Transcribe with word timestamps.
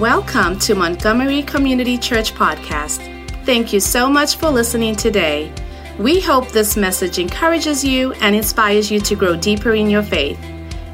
Welcome 0.00 0.58
to 0.58 0.74
Montgomery 0.74 1.44
Community 1.44 1.96
Church 1.96 2.34
Podcast. 2.34 2.98
Thank 3.44 3.72
you 3.72 3.78
so 3.78 4.10
much 4.10 4.34
for 4.38 4.50
listening 4.50 4.96
today. 4.96 5.52
We 6.00 6.20
hope 6.20 6.48
this 6.48 6.76
message 6.76 7.20
encourages 7.20 7.84
you 7.84 8.12
and 8.14 8.34
inspires 8.34 8.90
you 8.90 8.98
to 8.98 9.14
grow 9.14 9.36
deeper 9.36 9.72
in 9.72 9.88
your 9.88 10.02
faith. 10.02 10.36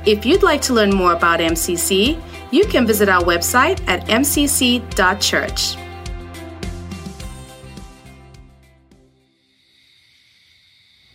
If 0.04 0.26
you'd 0.26 0.42
like 0.42 0.60
to 0.62 0.74
learn 0.74 0.94
more 0.94 1.14
about 1.14 1.40
MCC, 1.40 2.22
you 2.50 2.66
can 2.66 2.86
visit 2.86 3.08
our 3.08 3.22
website 3.22 3.82
at 3.88 4.04
mcc.church. 4.04 5.76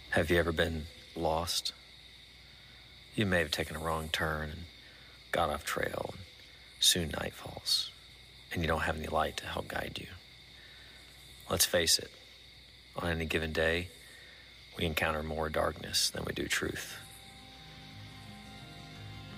Have 0.09 0.31
you 0.31 0.39
ever 0.39 0.51
been 0.51 0.85
lost? 1.15 1.71
You 3.13 3.27
may 3.27 3.37
have 3.37 3.51
taken 3.51 3.75
a 3.75 3.79
wrong 3.79 4.09
turn 4.11 4.49
and 4.49 4.61
got 5.31 5.51
off 5.51 5.63
trail. 5.63 6.15
Soon 6.79 7.09
night 7.09 7.33
falls, 7.33 7.91
and 8.51 8.61
you 8.61 8.67
don't 8.67 8.81
have 8.81 8.97
any 8.97 9.07
light 9.07 9.37
to 9.37 9.45
help 9.45 9.67
guide 9.67 9.97
you. 9.99 10.07
Let's 11.49 11.65
face 11.65 11.99
it, 11.99 12.11
on 12.95 13.09
any 13.09 13.25
given 13.25 13.53
day, 13.53 13.89
we 14.77 14.85
encounter 14.85 15.23
more 15.23 15.49
darkness 15.49 16.09
than 16.09 16.25
we 16.25 16.33
do 16.33 16.47
truth. 16.47 16.97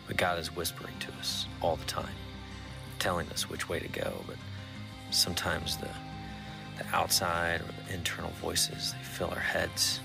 But 0.07 0.17
God 0.17 0.39
is 0.39 0.55
whispering 0.55 0.97
to 0.99 1.11
us 1.19 1.47
all 1.61 1.75
the 1.75 1.85
time, 1.85 2.15
telling 2.99 3.29
us 3.29 3.49
which 3.49 3.67
way 3.69 3.79
to 3.79 3.87
go, 3.87 4.13
but 4.25 4.37
sometimes 5.11 5.77
the, 5.77 5.89
the 6.77 6.85
outside 6.93 7.61
or 7.61 7.71
the 7.87 7.93
internal 7.93 8.31
voices, 8.41 8.93
they 8.93 9.03
fill 9.03 9.29
our 9.29 9.39
heads. 9.39 9.99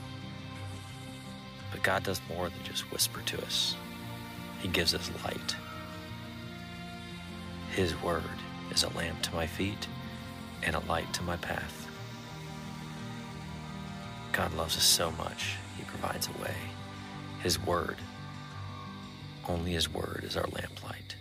But 1.71 1.83
God 1.83 2.03
does 2.03 2.21
more 2.29 2.49
than 2.49 2.63
just 2.65 2.91
whisper 2.91 3.21
to 3.27 3.43
us. 3.45 3.77
He 4.61 4.69
gives 4.69 4.95
us 4.95 5.11
light. 5.25 5.57
His 7.73 8.01
word 8.03 8.23
is 8.71 8.83
a 8.83 8.91
lamp 8.91 9.23
to 9.23 9.35
my 9.35 9.47
feet 9.47 9.89
and 10.63 10.77
a 10.77 10.81
light 10.81 11.11
to 11.15 11.23
my 11.23 11.37
path. 11.37 11.89
God 14.33 14.53
loves 14.55 14.77
us 14.77 14.85
so 14.85 15.11
much, 15.13 15.57
He 15.79 15.85
provides 15.85 16.29
a 16.29 16.43
way. 16.43 16.55
His 17.43 17.59
word, 17.59 17.97
only 19.49 19.73
His 19.73 19.89
word 19.89 20.23
is 20.23 20.37
our 20.37 20.47
lamplight. 20.53 21.17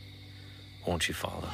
Won't 0.86 1.08
you 1.08 1.14
follow? 1.14 1.48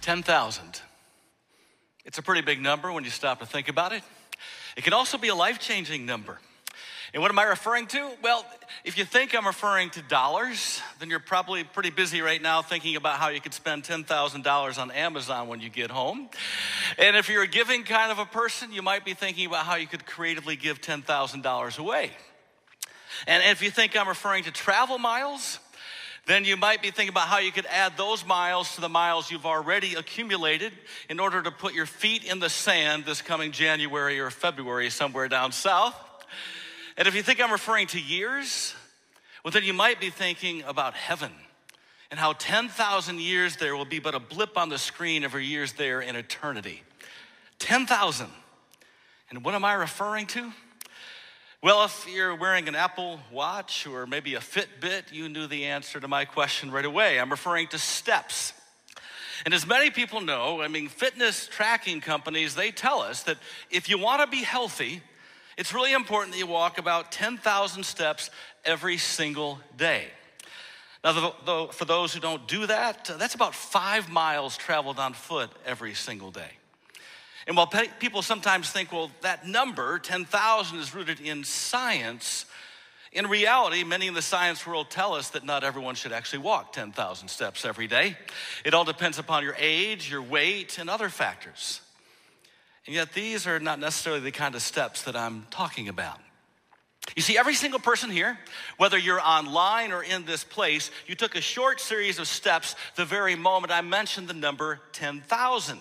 Ten 0.00 0.22
thousand. 0.22 0.80
It's 2.06 2.16
a 2.16 2.22
pretty 2.22 2.40
big 2.40 2.60
number 2.60 2.90
when 2.90 3.04
you 3.04 3.10
stop 3.10 3.40
to 3.40 3.46
think 3.46 3.68
about 3.68 3.92
it. 3.92 4.02
It 4.76 4.84
can 4.84 4.92
also 4.92 5.18
be 5.18 5.28
a 5.28 5.34
life 5.34 5.58
changing 5.58 6.06
number. 6.06 6.38
And 7.14 7.20
what 7.20 7.30
am 7.30 7.38
I 7.38 7.44
referring 7.44 7.88
to? 7.88 8.10
Well, 8.22 8.46
if 8.84 8.96
you 8.96 9.04
think 9.04 9.34
I'm 9.34 9.46
referring 9.46 9.90
to 9.90 10.02
dollars, 10.02 10.80
then 10.98 11.10
you're 11.10 11.20
probably 11.20 11.62
pretty 11.62 11.90
busy 11.90 12.22
right 12.22 12.40
now 12.40 12.62
thinking 12.62 12.96
about 12.96 13.18
how 13.18 13.28
you 13.28 13.38
could 13.38 13.52
spend 13.52 13.84
$10,000 13.84 14.78
on 14.78 14.90
Amazon 14.90 15.48
when 15.48 15.60
you 15.60 15.68
get 15.68 15.90
home. 15.90 16.30
And 16.96 17.14
if 17.14 17.28
you're 17.28 17.42
a 17.42 17.48
giving 17.48 17.84
kind 17.84 18.10
of 18.10 18.18
a 18.18 18.24
person, 18.24 18.72
you 18.72 18.80
might 18.80 19.04
be 19.04 19.12
thinking 19.12 19.46
about 19.46 19.66
how 19.66 19.74
you 19.74 19.86
could 19.86 20.06
creatively 20.06 20.56
give 20.56 20.80
$10,000 20.80 21.78
away. 21.78 22.12
And 23.26 23.42
if 23.44 23.62
you 23.62 23.70
think 23.70 23.94
I'm 23.94 24.08
referring 24.08 24.44
to 24.44 24.50
travel 24.50 24.98
miles, 24.98 25.58
then 26.26 26.44
you 26.44 26.56
might 26.56 26.82
be 26.82 26.90
thinking 26.90 27.08
about 27.08 27.26
how 27.26 27.38
you 27.38 27.50
could 27.50 27.66
add 27.66 27.96
those 27.96 28.24
miles 28.24 28.76
to 28.76 28.80
the 28.80 28.88
miles 28.88 29.30
you've 29.30 29.46
already 29.46 29.94
accumulated 29.94 30.72
in 31.08 31.18
order 31.18 31.42
to 31.42 31.50
put 31.50 31.74
your 31.74 31.86
feet 31.86 32.24
in 32.24 32.38
the 32.38 32.48
sand 32.48 33.04
this 33.04 33.20
coming 33.20 33.50
January 33.50 34.20
or 34.20 34.30
February 34.30 34.88
somewhere 34.88 35.28
down 35.28 35.50
south. 35.50 35.94
And 36.96 37.08
if 37.08 37.14
you 37.14 37.22
think 37.22 37.40
I'm 37.40 37.50
referring 37.50 37.88
to 37.88 38.00
years, 38.00 38.74
well, 39.44 39.50
then 39.50 39.64
you 39.64 39.72
might 39.72 40.00
be 40.00 40.10
thinking 40.10 40.62
about 40.62 40.94
heaven 40.94 41.32
and 42.12 42.20
how 42.20 42.34
10,000 42.34 43.20
years 43.20 43.56
there 43.56 43.74
will 43.74 43.84
be 43.84 43.98
but 43.98 44.14
a 44.14 44.20
blip 44.20 44.56
on 44.56 44.68
the 44.68 44.78
screen 44.78 45.24
of 45.24 45.32
your 45.32 45.40
years 45.40 45.72
there 45.72 46.00
in 46.00 46.14
eternity. 46.14 46.82
10,000. 47.58 48.28
And 49.30 49.44
what 49.44 49.54
am 49.54 49.64
I 49.64 49.74
referring 49.74 50.26
to? 50.26 50.52
Well, 51.62 51.84
if 51.84 52.08
you're 52.12 52.34
wearing 52.34 52.66
an 52.66 52.74
Apple 52.74 53.20
Watch 53.30 53.86
or 53.86 54.04
maybe 54.04 54.34
a 54.34 54.40
Fitbit, 54.40 55.12
you 55.12 55.28
knew 55.28 55.46
the 55.46 55.66
answer 55.66 56.00
to 56.00 56.08
my 56.08 56.24
question 56.24 56.72
right 56.72 56.84
away. 56.84 57.20
I'm 57.20 57.30
referring 57.30 57.68
to 57.68 57.78
steps. 57.78 58.52
And 59.44 59.54
as 59.54 59.64
many 59.64 59.90
people 59.90 60.20
know, 60.20 60.60
I 60.60 60.66
mean, 60.66 60.88
fitness 60.88 61.46
tracking 61.46 62.00
companies, 62.00 62.56
they 62.56 62.72
tell 62.72 63.00
us 63.00 63.22
that 63.22 63.36
if 63.70 63.88
you 63.88 63.96
want 63.96 64.22
to 64.22 64.26
be 64.26 64.42
healthy, 64.42 65.02
it's 65.56 65.72
really 65.72 65.92
important 65.92 66.32
that 66.32 66.38
you 66.38 66.48
walk 66.48 66.78
about 66.78 67.12
10,000 67.12 67.84
steps 67.84 68.30
every 68.64 68.98
single 68.98 69.60
day. 69.76 70.06
Now, 71.04 71.32
though, 71.44 71.68
for 71.68 71.84
those 71.84 72.12
who 72.12 72.18
don't 72.18 72.48
do 72.48 72.66
that, 72.66 73.04
that's 73.04 73.36
about 73.36 73.54
five 73.54 74.10
miles 74.10 74.56
traveled 74.56 74.98
on 74.98 75.12
foot 75.12 75.52
every 75.64 75.94
single 75.94 76.32
day. 76.32 76.50
And 77.46 77.56
while 77.56 77.66
people 77.98 78.22
sometimes 78.22 78.70
think, 78.70 78.92
well, 78.92 79.10
that 79.22 79.46
number, 79.46 79.98
10,000, 79.98 80.78
is 80.78 80.94
rooted 80.94 81.20
in 81.20 81.44
science, 81.44 82.46
in 83.12 83.26
reality, 83.26 83.84
many 83.84 84.06
in 84.06 84.14
the 84.14 84.22
science 84.22 84.66
world 84.66 84.88
tell 84.88 85.14
us 85.14 85.30
that 85.30 85.44
not 85.44 85.64
everyone 85.64 85.94
should 85.94 86.12
actually 86.12 86.38
walk 86.38 86.72
10,000 86.72 87.28
steps 87.28 87.64
every 87.66 87.86
day. 87.86 88.16
It 88.64 88.72
all 88.72 88.84
depends 88.84 89.18
upon 89.18 89.44
your 89.44 89.54
age, 89.58 90.10
your 90.10 90.22
weight, 90.22 90.78
and 90.78 90.88
other 90.88 91.10
factors. 91.10 91.82
And 92.86 92.94
yet, 92.94 93.12
these 93.12 93.46
are 93.46 93.60
not 93.60 93.78
necessarily 93.78 94.22
the 94.22 94.30
kind 94.30 94.54
of 94.54 94.62
steps 94.62 95.02
that 95.02 95.14
I'm 95.14 95.46
talking 95.50 95.88
about. 95.88 96.20
You 97.14 97.22
see, 97.22 97.36
every 97.36 97.54
single 97.54 97.80
person 97.80 98.10
here, 98.10 98.38
whether 98.78 98.96
you're 98.96 99.20
online 99.20 99.92
or 99.92 100.02
in 100.02 100.24
this 100.24 100.42
place, 100.42 100.90
you 101.06 101.14
took 101.14 101.36
a 101.36 101.40
short 101.40 101.80
series 101.80 102.18
of 102.18 102.26
steps 102.26 102.76
the 102.96 103.04
very 103.04 103.36
moment 103.36 103.72
I 103.72 103.82
mentioned 103.82 104.28
the 104.28 104.34
number 104.34 104.80
10,000. 104.92 105.78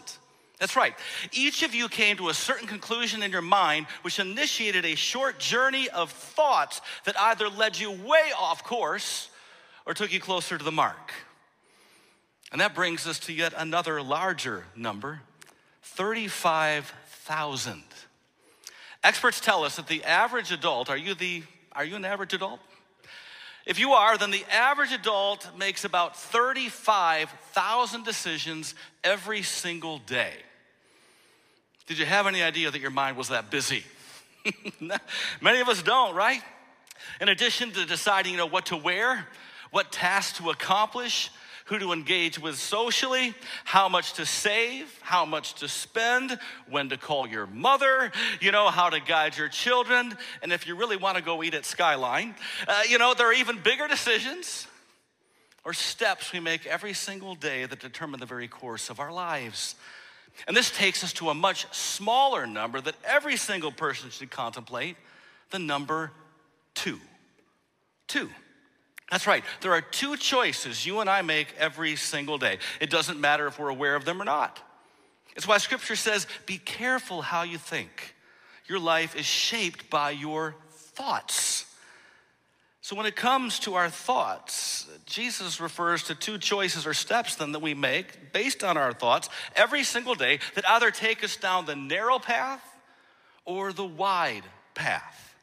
That's 0.62 0.76
right. 0.76 0.94
Each 1.32 1.64
of 1.64 1.74
you 1.74 1.90
came 1.90 2.18
to 2.18 2.30
a 2.30 2.36
certain 2.36 2.68
conclusion 2.68 3.24
in 3.24 3.32
your 3.32 3.42
mind, 3.42 3.88
which 4.04 4.20
initiated 4.20 4.86
a 4.86 4.94
short 4.94 5.40
journey 5.40 5.90
of 5.90 6.12
thoughts 6.12 6.82
that 7.06 7.20
either 7.20 7.50
led 7.50 7.80
you 7.80 7.90
way 7.90 8.30
off 8.40 8.64
course 8.64 9.32
or 9.88 9.96
took 9.96 10.14
you 10.14 10.20
closer 10.20 10.60
to 10.60 10.64
the 10.64 10.72
mark. 10.72 11.14
And 12.52 12.62
that 12.62 12.76
brings 12.76 13.08
us 13.08 13.18
to 13.22 13.34
yet 13.34 13.54
another 13.58 14.04
larger 14.04 14.66
number 14.76 15.22
35,000. 15.82 17.82
Experts 19.04 19.40
tell 19.40 19.64
us 19.64 19.78
that 19.78 19.88
the 19.88 20.04
average 20.04 20.52
adult, 20.52 20.92
are 20.92 20.98
you, 20.98 21.16
the, 21.16 21.42
are 21.72 21.84
you 21.84 21.96
an 21.96 22.06
average 22.06 22.36
adult? 22.36 22.60
If 23.66 23.80
you 23.80 23.94
are, 23.94 24.16
then 24.16 24.30
the 24.30 24.46
average 24.52 24.92
adult 24.92 25.58
makes 25.58 25.86
about 25.86 26.16
35,000 26.16 28.06
decisions 28.06 28.76
every 29.04 29.42
single 29.42 29.98
day. 29.98 30.36
Did 31.92 32.00
you 32.00 32.06
have 32.06 32.26
any 32.26 32.42
idea 32.42 32.72
that 32.72 32.80
your 32.80 32.90
mind 32.90 33.18
was 33.18 33.28
that 33.28 33.52
busy? 33.52 33.84
Many 35.42 35.60
of 35.60 35.68
us 35.68 35.84
don't, 35.84 36.16
right? 36.16 36.42
In 37.20 37.28
addition 37.28 37.72
to 37.72 37.86
deciding, 37.86 38.32
you 38.32 38.38
know, 38.38 38.46
what 38.46 38.68
to 38.68 38.78
wear, 38.78 39.28
what 39.72 39.92
tasks 39.92 40.38
to 40.38 40.52
accomplish, 40.52 41.32
who 41.66 41.80
to 41.80 41.92
engage 41.92 42.40
with 42.40 42.56
socially, 42.56 43.34
how 43.66 43.90
much 43.90 44.14
to 44.14 44.26
save, 44.26 44.98
how 45.02 45.26
much 45.26 45.56
to 45.56 45.68
spend, 45.68 46.40
when 46.70 46.88
to 46.88 46.96
call 46.96 47.28
your 47.28 47.46
mother, 47.46 48.14
you 48.40 48.54
know, 48.54 48.70
how 48.70 48.90
to 48.90 49.02
guide 49.02 49.36
your 49.36 49.50
children, 49.50 50.18
and 50.42 50.54
if 50.54 50.66
you 50.66 50.78
really 50.78 50.96
want 50.96 51.18
to 51.18 51.22
go 51.22 51.44
eat 51.44 51.54
at 51.54 51.66
Skyline, 51.66 52.36
uh, 52.70 52.84
you 52.88 53.00
know, 53.00 53.14
there 53.14 53.28
are 53.28 53.34
even 53.34 53.60
bigger 53.60 53.90
decisions 53.90 54.66
or 55.66 55.74
steps 55.74 56.32
we 56.32 56.40
make 56.40 56.66
every 56.66 56.94
single 56.94 57.36
day 57.36 57.66
that 57.66 57.82
determine 57.82 58.22
the 58.22 58.26
very 58.26 58.48
course 58.48 58.90
of 58.90 59.02
our 59.02 59.12
lives. 59.12 59.76
And 60.48 60.56
this 60.56 60.72
takes 60.72 61.04
us 61.04 61.14
to 61.14 61.30
a 61.30 61.34
much 61.34 61.66
smaller 61.74 62.48
number 62.48 62.82
that 62.82 62.96
every 63.06 63.38
single 63.38 63.72
person 63.72 64.10
should 64.10 64.32
contemplate 64.32 64.98
the 65.52 65.60
number 65.60 66.12
two. 66.74 67.00
Two. 68.08 68.30
That's 69.12 69.28
right. 69.28 69.44
There 69.60 69.74
are 69.74 69.82
two 69.82 70.16
choices 70.16 70.86
you 70.86 71.02
and 71.02 71.10
I 71.10 71.22
make 71.22 71.54
every 71.58 71.96
single 71.98 72.38
day. 72.38 72.60
It 72.80 72.90
doesn't 72.90 73.20
matter 73.20 73.46
if 73.48 73.60
we're 73.60 73.70
aware 73.70 73.96
of 73.96 74.06
them 74.06 74.22
or 74.22 74.26
not. 74.26 74.62
It's 75.36 75.48
why 75.48 75.58
scripture 75.58 75.96
says, 75.96 76.28
be 76.46 76.58
careful 76.58 77.22
how 77.22 77.44
you 77.44 77.58
think. 77.58 78.16
Your 78.68 78.80
life 78.80 79.16
is 79.16 79.26
shaped 79.26 79.90
by 79.90 80.12
your 80.12 80.56
thoughts. 80.72 81.61
So, 82.84 82.96
when 82.96 83.06
it 83.06 83.16
comes 83.16 83.60
to 83.60 83.76
our 83.76 83.92
thoughts, 83.92 84.88
Jesus 85.06 85.62
refers 85.62 86.04
to 86.06 86.16
two 86.16 86.40
choices 86.40 86.88
or 86.88 86.96
steps 86.96 87.36
then 87.36 87.52
that 87.52 87.62
we 87.62 87.76
make 87.76 88.34
based 88.34 88.64
on 88.64 88.76
our 88.76 88.92
thoughts 88.92 89.30
every 89.56 89.84
single 89.84 90.16
day 90.16 90.40
that 90.56 90.68
either 90.68 90.90
take 90.90 91.24
us 91.24 91.38
down 91.38 91.66
the 91.66 91.76
narrow 91.76 92.18
path 92.18 92.64
or 93.46 93.72
the 93.72 93.86
wide 93.86 94.44
path. 94.74 95.36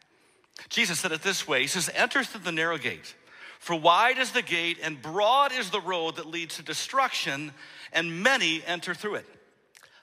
Jesus 0.68 0.98
said 0.98 1.12
it 1.12 1.22
this 1.22 1.46
way 1.46 1.62
He 1.62 1.68
says, 1.68 1.88
Enter 1.94 2.24
through 2.24 2.42
the 2.42 2.50
narrow 2.50 2.76
gate, 2.76 3.14
for 3.60 3.76
wide 3.76 4.18
is 4.18 4.32
the 4.32 4.42
gate 4.42 4.78
and 4.82 5.00
broad 5.00 5.52
is 5.52 5.70
the 5.70 5.80
road 5.80 6.16
that 6.16 6.26
leads 6.26 6.56
to 6.56 6.64
destruction, 6.64 7.52
and 7.92 8.20
many 8.20 8.64
enter 8.66 8.94
through 8.94 9.14
it. 9.14 9.26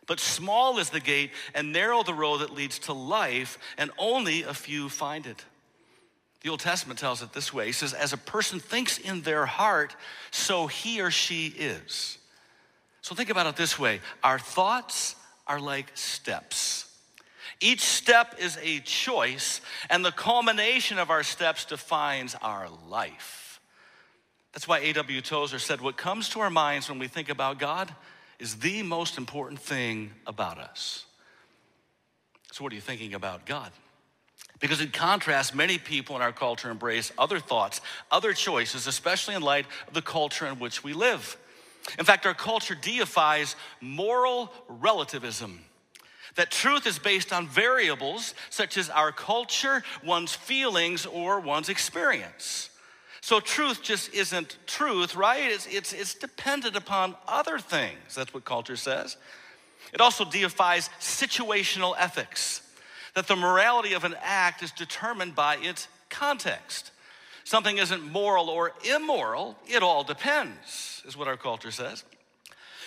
But 0.08 0.22
small 0.22 0.78
is 0.78 0.90
the 0.90 1.02
gate 1.02 1.31
and 1.54 1.74
narrow 1.74 2.02
the 2.04 2.14
road 2.14 2.38
that 2.38 2.54
leads 2.54 2.80
to 2.80 2.94
life, 2.94 3.58
and 3.78 3.92
only 3.98 4.44
a 4.44 4.54
few 4.54 4.88
find 4.88 5.26
it. 5.26 5.44
The 6.45 6.51
Old 6.51 6.59
Testament 6.59 7.00
tells 7.00 7.24
it 7.24 7.33
this 7.33 7.51
way 7.51 7.65
He 7.65 7.71
says, 7.71 7.92
As 7.92 8.13
a 8.13 8.18
person 8.18 8.59
thinks 8.59 9.00
in 9.00 9.24
their 9.24 9.47
heart, 9.47 9.95
so 10.30 10.68
he 10.68 11.01
or 11.01 11.09
she 11.09 11.47
is. 11.47 12.19
So 13.01 13.15
think 13.15 13.31
about 13.31 13.47
it 13.47 13.56
this 13.56 13.80
way 13.80 14.00
our 14.24 14.38
thoughts 14.38 15.15
are 15.47 15.59
like 15.59 15.88
steps. 15.95 16.86
Each 17.59 17.81
step 17.81 18.36
is 18.38 18.59
a 18.62 18.80
choice, 18.81 19.59
and 19.89 20.06
the 20.06 20.12
culmination 20.12 21.00
of 21.00 21.09
our 21.09 21.24
steps 21.24 21.65
defines 21.65 22.36
our 22.44 22.68
life. 22.89 23.59
That's 24.53 24.68
why 24.68 24.80
A.W. 24.81 25.21
Tozer 25.21 25.57
said, 25.57 25.81
What 25.81 25.97
comes 25.97 26.30
to 26.30 26.42
our 26.42 26.51
minds 26.51 26.89
when 26.89 27.00
we 27.00 27.07
think 27.07 27.30
about 27.30 27.57
God 27.57 27.92
is 28.38 28.57
the 28.57 28.83
most 28.83 29.18
important 29.18 29.59
thing 29.59 30.12
about 30.27 30.59
us. 30.59 31.06
So, 32.51 32.63
what 32.63 32.71
are 32.71 32.75
you 32.75 32.81
thinking 32.81 33.15
about 33.15 33.47
God? 33.47 33.71
Because, 34.66 34.82
in 34.82 34.90
contrast, 34.90 35.54
many 35.54 35.78
people 35.78 36.16
in 36.16 36.24
our 36.24 36.32
culture 36.32 36.72
embrace 36.72 37.12
other 37.20 37.38
thoughts, 37.38 37.82
other 38.10 38.34
choices, 38.34 38.88
especially 38.88 39.36
in 39.36 39.44
light 39.44 39.68
of 39.88 39.94
the 39.94 40.02
culture 40.02 40.48
in 40.48 40.58
which 40.58 40.84
we 40.84 40.92
live. 40.92 41.38
In 42.00 42.04
fact, 42.04 42.26
our 42.26 42.34
culture 42.34 42.74
deifies 42.74 43.56
moral 43.80 44.52
relativism. 44.68 45.60
That 46.34 46.50
truth 46.50 46.88
is 46.88 46.98
based 46.98 47.32
on 47.32 47.48
variables 47.48 48.34
such 48.50 48.76
as 48.76 48.90
our 48.90 49.12
culture, 49.12 49.84
one's 50.04 50.34
feelings, 50.34 51.06
or 51.06 51.40
one's 51.40 51.70
experience. 51.70 52.72
So 53.22 53.40
truth 53.40 53.84
just 53.84 54.16
isn't 54.16 54.58
truth, 54.66 55.16
right? 55.16 55.44
It's, 55.44 55.68
it's, 55.68 55.94
it's 55.94 56.16
dependent 56.16 56.76
upon 56.76 57.14
other 57.28 57.60
things. 57.60 58.16
That's 58.16 58.34
what 58.34 58.46
culture 58.46 58.78
says. 58.78 59.16
It 59.94 60.02
also 60.02 60.26
deifies 60.26 60.90
situational 61.00 61.94
ethics, 62.00 62.64
that 63.16 63.28
the 63.28 63.36
morality 63.36 63.94
of 63.94 64.04
an 64.04 64.16
act 64.22 64.62
is 64.62 64.72
determined 64.72 65.34
by 65.36 65.58
its 65.58 65.88
context. 66.10 66.92
Something 67.44 67.78
isn't 67.78 68.04
moral 68.04 68.50
or 68.50 68.74
immoral, 68.84 69.58
it 69.68 69.82
all 69.82 70.04
depends, 70.04 71.02
is 71.08 71.18
what 71.18 71.28
our 71.28 71.38
culture 71.38 71.72
says. 71.72 72.04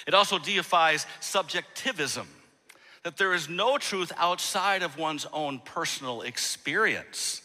It 0.06 0.14
also 0.14 0.38
deifies 0.38 1.06
subjectivism, 1.20 2.28
that 3.04 3.16
there 3.16 3.34
is 3.34 3.48
no 3.48 3.78
truth 3.78 4.12
outside 4.16 4.82
of 4.82 4.98
one's 4.98 5.26
own 5.32 5.60
personal 5.60 6.22
experience. 6.22 7.42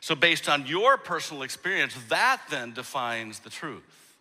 So, 0.00 0.14
based 0.14 0.48
on 0.48 0.66
your 0.66 0.96
personal 0.96 1.42
experience, 1.42 1.94
that 2.08 2.40
then 2.50 2.72
defines 2.72 3.38
the 3.40 3.50
truth. 3.50 4.16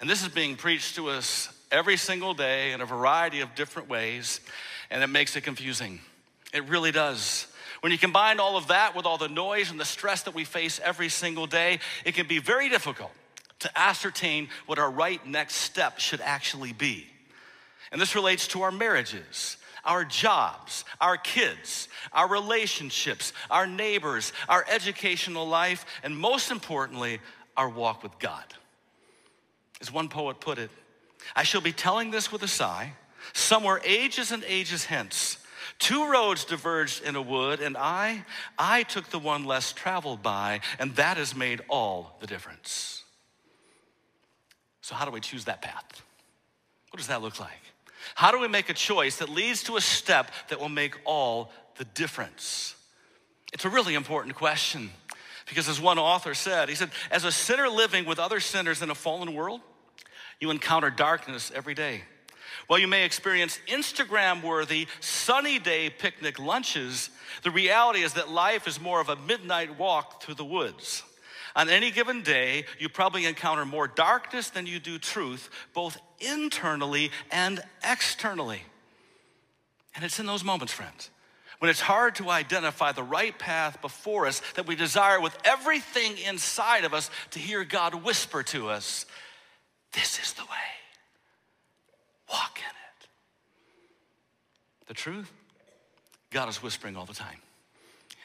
And 0.00 0.08
this 0.08 0.22
is 0.22 0.28
being 0.28 0.56
preached 0.56 0.96
to 0.96 1.08
us 1.08 1.48
every 1.70 1.96
single 1.96 2.34
day 2.34 2.72
in 2.72 2.80
a 2.80 2.86
variety 2.86 3.40
of 3.40 3.54
different 3.54 3.88
ways, 3.88 4.40
and 4.90 5.02
it 5.02 5.08
makes 5.08 5.36
it 5.36 5.42
confusing. 5.42 6.00
It 6.52 6.68
really 6.68 6.92
does. 6.92 7.46
When 7.80 7.92
you 7.92 7.98
combine 7.98 8.40
all 8.40 8.56
of 8.56 8.68
that 8.68 8.94
with 8.94 9.06
all 9.06 9.18
the 9.18 9.28
noise 9.28 9.70
and 9.70 9.80
the 9.80 9.84
stress 9.84 10.22
that 10.22 10.34
we 10.34 10.44
face 10.44 10.80
every 10.82 11.08
single 11.08 11.46
day, 11.46 11.78
it 12.04 12.14
can 12.14 12.26
be 12.26 12.38
very 12.38 12.68
difficult 12.68 13.12
to 13.60 13.78
ascertain 13.78 14.48
what 14.66 14.78
our 14.78 14.90
right 14.90 15.24
next 15.26 15.56
step 15.56 15.98
should 15.98 16.20
actually 16.20 16.72
be. 16.72 17.06
And 17.92 18.00
this 18.00 18.14
relates 18.14 18.48
to 18.48 18.62
our 18.62 18.72
marriages 18.72 19.56
our 19.82 20.04
jobs, 20.04 20.84
our 21.00 21.16
kids, 21.16 21.88
our 22.12 22.28
relationships, 22.28 23.32
our 23.50 23.66
neighbors, 23.66 24.34
our 24.46 24.62
educational 24.68 25.48
life, 25.48 25.86
and 26.02 26.16
most 26.16 26.50
importantly, 26.50 27.18
our 27.56 27.68
walk 27.68 28.02
with 28.02 28.18
God. 28.18 28.44
As 29.80 29.90
one 29.90 30.08
poet 30.08 30.38
put 30.38 30.58
it, 30.58 30.70
I 31.34 31.44
shall 31.44 31.62
be 31.62 31.72
telling 31.72 32.10
this 32.10 32.30
with 32.30 32.42
a 32.42 32.48
sigh. 32.48 32.92
Somewhere 33.32 33.80
ages 33.84 34.32
and 34.32 34.44
ages 34.44 34.84
hence, 34.84 35.29
two 35.80 36.08
roads 36.08 36.44
diverged 36.44 37.02
in 37.02 37.16
a 37.16 37.22
wood, 37.22 37.60
and 37.60 37.76
I, 37.76 38.24
I 38.56 38.84
took 38.84 39.10
the 39.10 39.18
one 39.18 39.44
less 39.44 39.72
traveled 39.72 40.22
by, 40.22 40.60
and 40.78 40.94
that 40.94 41.16
has 41.16 41.34
made 41.34 41.62
all 41.68 42.16
the 42.20 42.28
difference. 42.28 43.02
So, 44.82 44.94
how 44.94 45.04
do 45.04 45.10
we 45.10 45.20
choose 45.20 45.46
that 45.46 45.62
path? 45.62 46.02
What 46.90 46.98
does 46.98 47.08
that 47.08 47.22
look 47.22 47.40
like? 47.40 47.62
How 48.14 48.30
do 48.30 48.38
we 48.38 48.48
make 48.48 48.68
a 48.68 48.74
choice 48.74 49.16
that 49.18 49.28
leads 49.28 49.62
to 49.64 49.76
a 49.76 49.80
step 49.80 50.30
that 50.48 50.60
will 50.60 50.68
make 50.68 50.94
all 51.04 51.50
the 51.76 51.84
difference? 51.84 52.74
It's 53.52 53.64
a 53.64 53.68
really 53.68 53.94
important 53.94 54.34
question 54.36 54.90
because, 55.48 55.68
as 55.68 55.80
one 55.80 55.98
author 55.98 56.34
said, 56.34 56.68
he 56.68 56.74
said, 56.74 56.90
as 57.10 57.24
a 57.24 57.32
sinner 57.32 57.68
living 57.68 58.04
with 58.04 58.18
other 58.18 58.40
sinners 58.40 58.82
in 58.82 58.90
a 58.90 58.94
fallen 58.94 59.34
world, 59.34 59.60
you 60.40 60.50
encounter 60.50 60.90
darkness 60.90 61.50
every 61.54 61.74
day. 61.74 62.02
While 62.66 62.78
you 62.78 62.88
may 62.88 63.04
experience 63.04 63.58
Instagram 63.66 64.42
worthy 64.42 64.86
sunny 65.00 65.58
day 65.58 65.90
picnic 65.90 66.38
lunches, 66.38 67.10
the 67.42 67.50
reality 67.50 68.02
is 68.02 68.14
that 68.14 68.30
life 68.30 68.66
is 68.66 68.80
more 68.80 69.00
of 69.00 69.08
a 69.08 69.16
midnight 69.16 69.78
walk 69.78 70.22
through 70.22 70.34
the 70.34 70.44
woods. 70.44 71.02
On 71.56 71.68
any 71.68 71.90
given 71.90 72.22
day, 72.22 72.64
you 72.78 72.88
probably 72.88 73.26
encounter 73.26 73.64
more 73.64 73.88
darkness 73.88 74.50
than 74.50 74.66
you 74.66 74.78
do 74.78 74.98
truth, 74.98 75.50
both 75.74 75.98
internally 76.20 77.10
and 77.30 77.60
externally. 77.82 78.62
And 79.94 80.04
it's 80.04 80.20
in 80.20 80.26
those 80.26 80.44
moments, 80.44 80.72
friends, 80.72 81.10
when 81.58 81.70
it's 81.70 81.80
hard 81.80 82.14
to 82.16 82.30
identify 82.30 82.92
the 82.92 83.02
right 83.02 83.36
path 83.38 83.82
before 83.82 84.26
us 84.26 84.40
that 84.54 84.66
we 84.66 84.76
desire 84.76 85.20
with 85.20 85.36
everything 85.44 86.16
inside 86.18 86.84
of 86.84 86.94
us 86.94 87.10
to 87.32 87.38
hear 87.38 87.64
God 87.64 87.94
whisper 87.94 88.42
to 88.44 88.70
us, 88.70 89.06
This 89.92 90.20
is 90.20 90.32
the 90.34 90.42
way. 90.42 90.79
Walk 92.30 92.58
in 92.58 92.64
it. 92.64 93.08
The 94.86 94.94
truth, 94.94 95.30
God 96.30 96.48
is 96.48 96.62
whispering 96.62 96.96
all 96.96 97.06
the 97.06 97.14
time. 97.14 97.38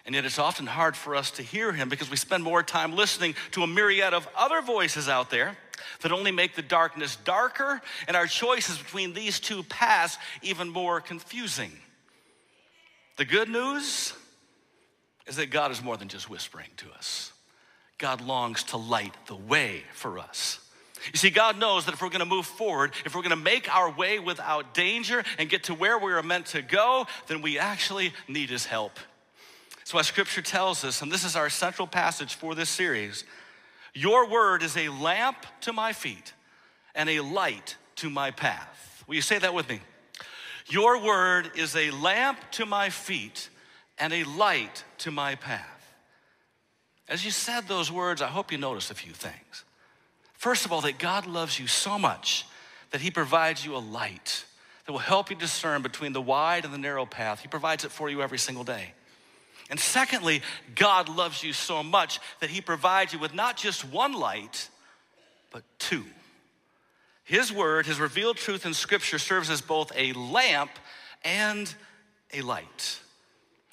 And 0.05 0.13
yet 0.13 0.23
it's 0.23 0.37
often 0.37 0.67
hard 0.67 0.95
for 0.95 1.15
us 1.15 1.31
to 1.31 1.41
hear 1.41 1.71
him 1.71 1.89
because 1.89 2.11
we 2.11 2.17
spend 2.17 2.43
more 2.43 2.61
time 2.61 2.95
listening 2.95 3.33
to 3.51 3.63
a 3.63 3.67
myriad 3.67 4.13
of 4.13 4.27
other 4.37 4.61
voices 4.61 5.09
out 5.09 5.31
there 5.31 5.57
that 6.01 6.11
only 6.11 6.31
make 6.31 6.55
the 6.55 6.61
darkness 6.61 7.15
darker 7.15 7.81
and 8.07 8.15
our 8.15 8.27
choices 8.27 8.77
between 8.77 9.13
these 9.13 9.39
two 9.39 9.63
paths 9.63 10.17
even 10.43 10.69
more 10.69 11.01
confusing. 11.01 11.71
The 13.17 13.25
good 13.25 13.49
news 13.49 14.13
is 15.25 15.37
that 15.37 15.49
God 15.49 15.71
is 15.71 15.81
more 15.81 15.97
than 15.97 16.07
just 16.07 16.29
whispering 16.29 16.69
to 16.77 16.91
us. 16.91 17.31
God 17.97 18.21
longs 18.21 18.63
to 18.65 18.77
light 18.77 19.15
the 19.25 19.35
way 19.35 19.83
for 19.93 20.19
us. 20.19 20.59
You 21.13 21.17
see, 21.17 21.29
God 21.29 21.57
knows 21.59 21.85
that 21.85 21.93
if 21.93 22.01
we're 22.01 22.09
gonna 22.09 22.25
move 22.25 22.45
forward, 22.45 22.93
if 23.05 23.15
we're 23.15 23.21
gonna 23.21 23.35
make 23.35 23.73
our 23.73 23.89
way 23.89 24.19
without 24.19 24.73
danger 24.73 25.23
and 25.37 25.49
get 25.49 25.65
to 25.65 25.73
where 25.73 25.97
we 25.97 26.11
are 26.11 26.23
meant 26.23 26.47
to 26.47 26.61
go, 26.61 27.07
then 27.27 27.41
we 27.41 27.59
actually 27.59 28.13
need 28.27 28.49
His 28.49 28.65
help. 28.65 28.99
So, 29.83 29.99
as 29.99 30.07
scripture 30.07 30.41
tells 30.41 30.83
us, 30.83 31.01
and 31.01 31.11
this 31.11 31.23
is 31.23 31.35
our 31.35 31.49
central 31.49 31.87
passage 31.87 32.33
for 32.33 32.55
this 32.55 32.69
series, 32.69 33.23
your 33.93 34.27
word 34.27 34.63
is 34.63 34.75
a 34.75 34.89
lamp 34.89 35.45
to 35.61 35.71
my 35.71 35.93
feet 35.93 36.33
and 36.95 37.09
a 37.09 37.19
light 37.21 37.77
to 37.97 38.09
my 38.09 38.31
path. 38.31 39.03
Will 39.07 39.15
you 39.15 39.21
say 39.21 39.37
that 39.39 39.53
with 39.53 39.69
me? 39.69 39.79
Your 40.67 41.01
word 41.01 41.51
is 41.55 41.75
a 41.75 41.91
lamp 41.91 42.39
to 42.53 42.65
my 42.65 42.89
feet 42.89 43.49
and 43.99 44.11
a 44.11 44.23
light 44.23 44.83
to 44.99 45.11
my 45.11 45.35
path. 45.35 45.93
As 47.07 47.23
you 47.23 47.31
said 47.31 47.67
those 47.67 47.91
words, 47.91 48.21
I 48.21 48.27
hope 48.27 48.51
you 48.51 48.57
noticed 48.57 48.89
a 48.89 48.95
few 48.95 49.13
things. 49.13 49.63
First 50.45 50.63
of 50.63 50.71
all, 50.71 50.81
that 50.81 50.99
God 50.99 51.25
loves 51.25 51.59
you 51.59 51.65
so 51.65 51.97
much 51.97 52.45
that 52.91 53.01
He 53.01 53.09
provides 53.09 53.65
you 53.65 53.75
a 53.75 53.79
light 53.79 54.45
that 54.85 54.91
will 54.91 54.99
help 54.99 55.31
you 55.31 55.35
discern 55.35 55.81
between 55.81 56.13
the 56.13 56.21
wide 56.21 56.65
and 56.65 56.71
the 56.71 56.77
narrow 56.77 57.07
path. 57.07 57.39
He 57.39 57.47
provides 57.47 57.83
it 57.83 57.89
for 57.89 58.11
you 58.11 58.21
every 58.21 58.37
single 58.37 58.63
day. 58.63 58.93
And 59.71 59.79
secondly, 59.79 60.43
God 60.75 61.09
loves 61.09 61.43
you 61.43 61.51
so 61.51 61.81
much 61.81 62.19
that 62.41 62.51
He 62.51 62.61
provides 62.61 63.11
you 63.11 63.17
with 63.17 63.33
not 63.33 63.57
just 63.57 63.85
one 63.85 64.13
light, 64.13 64.69
but 65.51 65.63
two. 65.79 66.05
His 67.23 67.51
word, 67.51 67.87
His 67.87 67.99
revealed 67.99 68.37
truth 68.37 68.67
in 68.67 68.75
Scripture, 68.75 69.17
serves 69.17 69.49
as 69.49 69.61
both 69.61 69.91
a 69.95 70.13
lamp 70.13 70.69
and 71.23 71.73
a 72.31 72.41
light. 72.41 72.99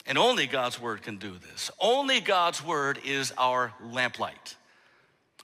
And 0.07 0.17
only 0.17 0.47
God's 0.47 0.81
word 0.81 1.03
can 1.03 1.19
do 1.19 1.33
this. 1.33 1.71
Only 1.79 2.21
God's 2.21 2.65
word 2.65 2.99
is 3.05 3.31
our 3.37 3.75
lamplight. 3.83 4.57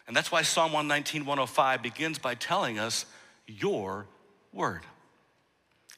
And 0.09 0.17
that's 0.17 0.33
why 0.33 0.43
Psalm 0.43 0.73
119, 0.73 1.25
105 1.25 1.83
begins 1.83 2.19
by 2.19 2.35
telling 2.35 2.79
us, 2.79 3.07
Your 3.47 4.07
word. 4.53 4.81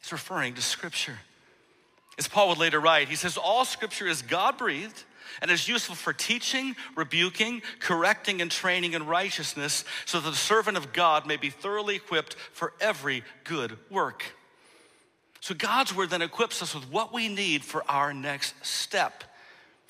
It's 0.01 0.13
referring 0.13 0.55
to 0.55 0.63
Scripture. 0.63 1.19
As 2.21 2.29
Paul 2.29 2.51
would 2.51 2.59
later 2.59 2.81
write, 2.81 3.09
he 3.09 3.17
says, 3.17 3.39
All 3.39 3.65
scripture 3.65 4.07
is 4.07 4.21
God 4.21 4.59
breathed 4.59 5.05
and 5.41 5.51
is 5.51 5.67
useful 5.67 5.95
for 5.95 6.13
teaching, 6.13 6.77
rebuking, 6.95 7.63
correcting, 7.79 8.43
and 8.43 8.51
training 8.51 8.93
in 8.93 9.07
righteousness, 9.07 9.87
so 10.05 10.21
that 10.21 10.29
the 10.29 10.37
servant 10.37 10.77
of 10.77 10.93
God 10.93 11.27
may 11.27 11.37
be 11.37 11.49
thoroughly 11.49 11.97
equipped 11.97 12.35
for 12.53 12.75
every 12.79 13.25
good 13.45 13.79
work. 13.89 14.25
So 15.41 15.55
God's 15.55 15.97
word 15.97 16.11
then 16.11 16.21
equips 16.21 16.61
us 16.61 16.75
with 16.75 16.91
what 16.91 17.11
we 17.11 17.29
need 17.29 17.65
for 17.65 17.83
our 17.89 18.13
next 18.13 18.55
step. 18.67 19.25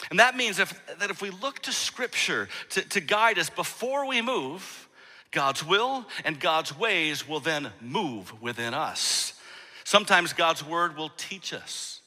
And 0.09 0.19
that 0.19 0.37
means 0.37 0.59
if, 0.59 0.80
that 0.99 1.11
if 1.11 1.21
we 1.21 1.30
look 1.30 1.61
to 1.61 1.73
Scripture 1.73 2.49
to, 2.71 2.80
to 2.80 3.00
guide 3.00 3.38
us 3.38 3.50
before 3.50 4.07
we 4.07 4.23
move, 4.23 4.88
God's 5.30 5.64
will 5.64 6.07
and 6.25 6.40
God's 6.40 6.76
ways 6.76 7.28
will 7.28 7.40
then 7.40 7.71
move 7.80 8.40
within 8.40 8.75
us. 8.75 9.35
Sometimes 9.85 10.33
God's 10.33 10.64
word 10.64 10.97
will 10.97 11.11
teach 11.16 11.52
us. 11.52 12.00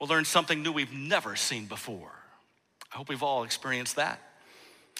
We'll 0.00 0.08
learn 0.08 0.24
something 0.24 0.62
new 0.62 0.72
we've 0.72 0.92
never 0.92 1.36
seen 1.36 1.66
before. 1.66 2.12
I 2.92 2.96
hope 2.96 3.08
we've 3.08 3.22
all 3.22 3.44
experienced 3.44 3.96
that. 3.96 4.20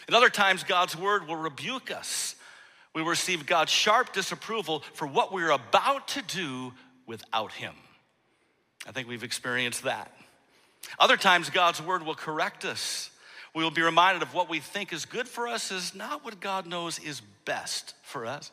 At 0.07 0.15
other 0.15 0.29
times, 0.29 0.65
God's 0.65 0.97
word 0.97 1.27
will 1.27 1.37
rebuke 1.37 1.91
us. 1.91 2.35
We 2.95 3.03
receive 3.03 3.47
God's 3.47 3.71
sharp 3.71 4.13
disapproval 4.13 4.83
for 4.95 5.07
what 5.07 5.33
we're 5.33 5.51
about 5.51 6.09
to 6.09 6.23
do 6.23 6.73
without 7.07 7.53
Him. 7.53 7.75
I 8.87 8.93
think 8.93 9.09
we've 9.09 9.25
experienced 9.25 9.85
that. 9.85 10.13
Other 10.99 11.17
times, 11.17 11.51
God's 11.51 11.83
word 11.83 12.05
will 12.05 12.15
correct 12.15 12.65
us. 12.65 13.11
We 13.55 13.65
will 13.65 13.71
be 13.71 13.83
reminded 13.83 14.23
of 14.23 14.35
what 14.35 14.49
we 14.49 14.61
think 14.61 14.93
is 14.93 15.05
good 15.05 15.27
for 15.27 15.49
us 15.49 15.71
is 15.71 15.95
not 15.95 16.25
what 16.25 16.41
God 16.41 16.67
knows 16.67 16.99
is 16.99 17.21
best 17.45 17.95
for 18.03 18.27
us. 18.27 18.51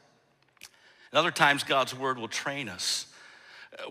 And 1.12 1.20
other 1.20 1.32
times, 1.32 1.64
God's 1.64 1.96
word 1.96 2.18
will 2.18 2.28
train 2.28 2.70
us. 2.70 3.08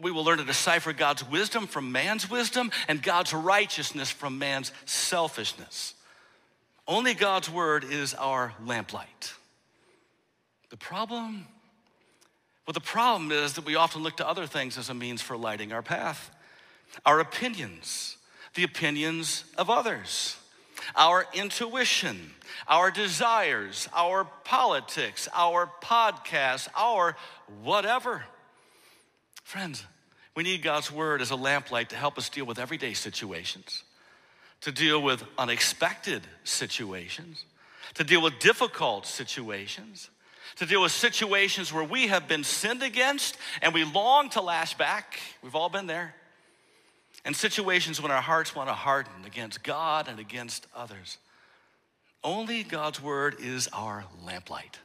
We 0.01 0.11
will 0.11 0.25
learn 0.25 0.39
to 0.39 0.45
decipher 0.45 0.93
God's 0.93 1.29
wisdom 1.29 1.67
from 1.67 1.93
man's 1.93 2.31
wisdom 2.31 2.71
and 2.89 3.03
God's 3.03 3.33
righteousness 3.33 4.11
from 4.11 4.39
man's 4.39 4.73
selfishness. 4.87 5.95
Only 6.87 7.15
God's 7.15 7.51
word 7.51 7.85
is 7.85 8.15
our 8.15 8.55
lamplight. 8.65 9.35
The 10.71 10.77
problem? 10.77 11.47
Well, 12.67 12.73
the 12.73 12.81
problem 12.81 13.31
is 13.31 13.55
that 13.55 13.65
we 13.65 13.75
often 13.75 14.03
look 14.03 14.17
to 14.19 14.29
other 14.29 14.47
things 14.47 14.79
as 14.79 14.89
a 14.89 14.95
means 14.95 15.23
for 15.23 15.37
lighting 15.37 15.73
our 15.73 15.83
path. 15.83 16.31
Our 17.05 17.21
opinions, 17.21 18.17
the 18.55 18.65
opinions 18.65 19.45
of 19.59 19.69
others, 19.71 20.37
our 20.97 21.27
intuition, 21.33 22.33
our 22.69 22.91
desires, 22.91 23.89
our 23.93 24.25
politics, 24.45 25.29
our 25.35 25.71
podcasts, 25.83 26.69
our 26.77 27.17
whatever. 27.63 28.25
Friends, 29.43 29.85
we 30.37 30.43
need 30.43 30.63
God's 30.63 30.91
word 30.91 31.21
as 31.21 31.31
a 31.31 31.37
lamplight 31.37 31.91
to 31.91 31.97
help 31.97 32.19
us 32.19 32.29
deal 32.29 32.45
with 32.45 32.59
everyday 32.59 32.95
situations, 32.95 33.85
to 34.63 34.73
deal 34.73 35.03
with 35.03 35.23
unexpected 35.39 36.23
situations, 36.45 37.45
to 37.95 38.05
deal 38.05 38.23
with 38.23 38.39
difficult 38.39 39.07
situations, 39.07 40.11
to 40.57 40.67
deal 40.67 40.83
with 40.83 40.93
situations 40.93 41.73
where 41.73 41.85
we 41.85 42.07
have 42.07 42.29
been 42.29 42.45
sinned 42.45 42.83
against 42.83 43.37
and 43.63 43.75
we 43.75 43.85
long 43.85 44.29
to 44.31 44.41
lash 44.41 44.75
back. 44.75 45.19
We've 45.43 45.55
all 45.55 45.69
been 45.69 45.87
there. 45.87 46.15
And 47.25 47.35
situations 47.35 48.03
when 48.03 48.11
our 48.11 48.21
hearts 48.21 48.55
want 48.55 48.69
to 48.69 48.75
harden 48.75 49.25
against 49.25 49.63
God 49.63 50.09
and 50.09 50.19
against 50.19 50.67
others. 50.77 51.19
Only 52.23 52.63
God's 52.63 53.03
word 53.03 53.37
is 53.41 53.69
our 53.73 54.05
lamplight. 54.25 54.79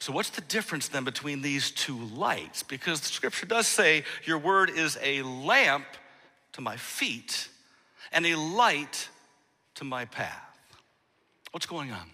So, 0.00 0.12
what's 0.12 0.30
the 0.30 0.42
difference 0.42 0.88
then 0.88 1.04
between 1.04 1.42
these 1.42 1.70
two 1.70 1.98
lights? 1.98 2.62
Because 2.62 3.00
the 3.00 3.08
scripture 3.08 3.46
does 3.46 3.66
say, 3.66 4.04
Your 4.24 4.38
word 4.38 4.70
is 4.70 4.96
a 5.02 5.22
lamp 5.22 5.86
to 6.52 6.60
my 6.60 6.76
feet 6.76 7.48
and 8.12 8.24
a 8.24 8.36
light 8.36 9.08
to 9.74 9.84
my 9.84 10.04
path. 10.04 10.58
What's 11.50 11.66
going 11.66 11.90
on? 11.90 12.10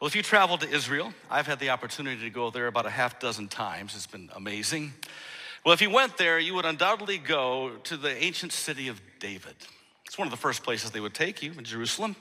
Well, 0.00 0.08
if 0.08 0.16
you 0.16 0.22
travel 0.22 0.56
to 0.58 0.68
Israel, 0.68 1.12
I've 1.30 1.46
had 1.46 1.60
the 1.60 1.70
opportunity 1.70 2.22
to 2.22 2.30
go 2.30 2.50
there 2.50 2.66
about 2.66 2.86
a 2.86 2.90
half 2.90 3.20
dozen 3.20 3.48
times. 3.48 3.94
It's 3.94 4.06
been 4.06 4.30
amazing. 4.34 4.94
Well, 5.64 5.74
if 5.74 5.82
you 5.82 5.90
went 5.90 6.16
there, 6.16 6.38
you 6.38 6.54
would 6.54 6.64
undoubtedly 6.64 7.18
go 7.18 7.72
to 7.84 7.96
the 7.98 8.10
ancient 8.22 8.52
city 8.52 8.88
of 8.88 9.00
David. 9.18 9.54
It's 10.06 10.16
one 10.16 10.26
of 10.26 10.32
the 10.32 10.38
first 10.38 10.62
places 10.62 10.90
they 10.90 11.00
would 11.00 11.14
take 11.14 11.42
you 11.42 11.52
in 11.52 11.64
Jerusalem. 11.64 12.16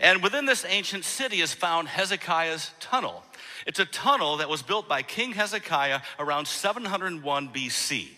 And 0.00 0.22
within 0.22 0.44
this 0.44 0.66
ancient 0.68 1.04
city 1.04 1.40
is 1.40 1.54
found 1.54 1.86
Hezekiah's 1.86 2.72
tunnel. 2.80 3.22
It's 3.64 3.78
a 3.78 3.84
tunnel 3.84 4.38
that 4.38 4.48
was 4.48 4.62
built 4.62 4.88
by 4.88 5.02
King 5.02 5.32
Hezekiah 5.32 6.00
around 6.18 6.48
701 6.48 7.48
BC. 7.50 8.08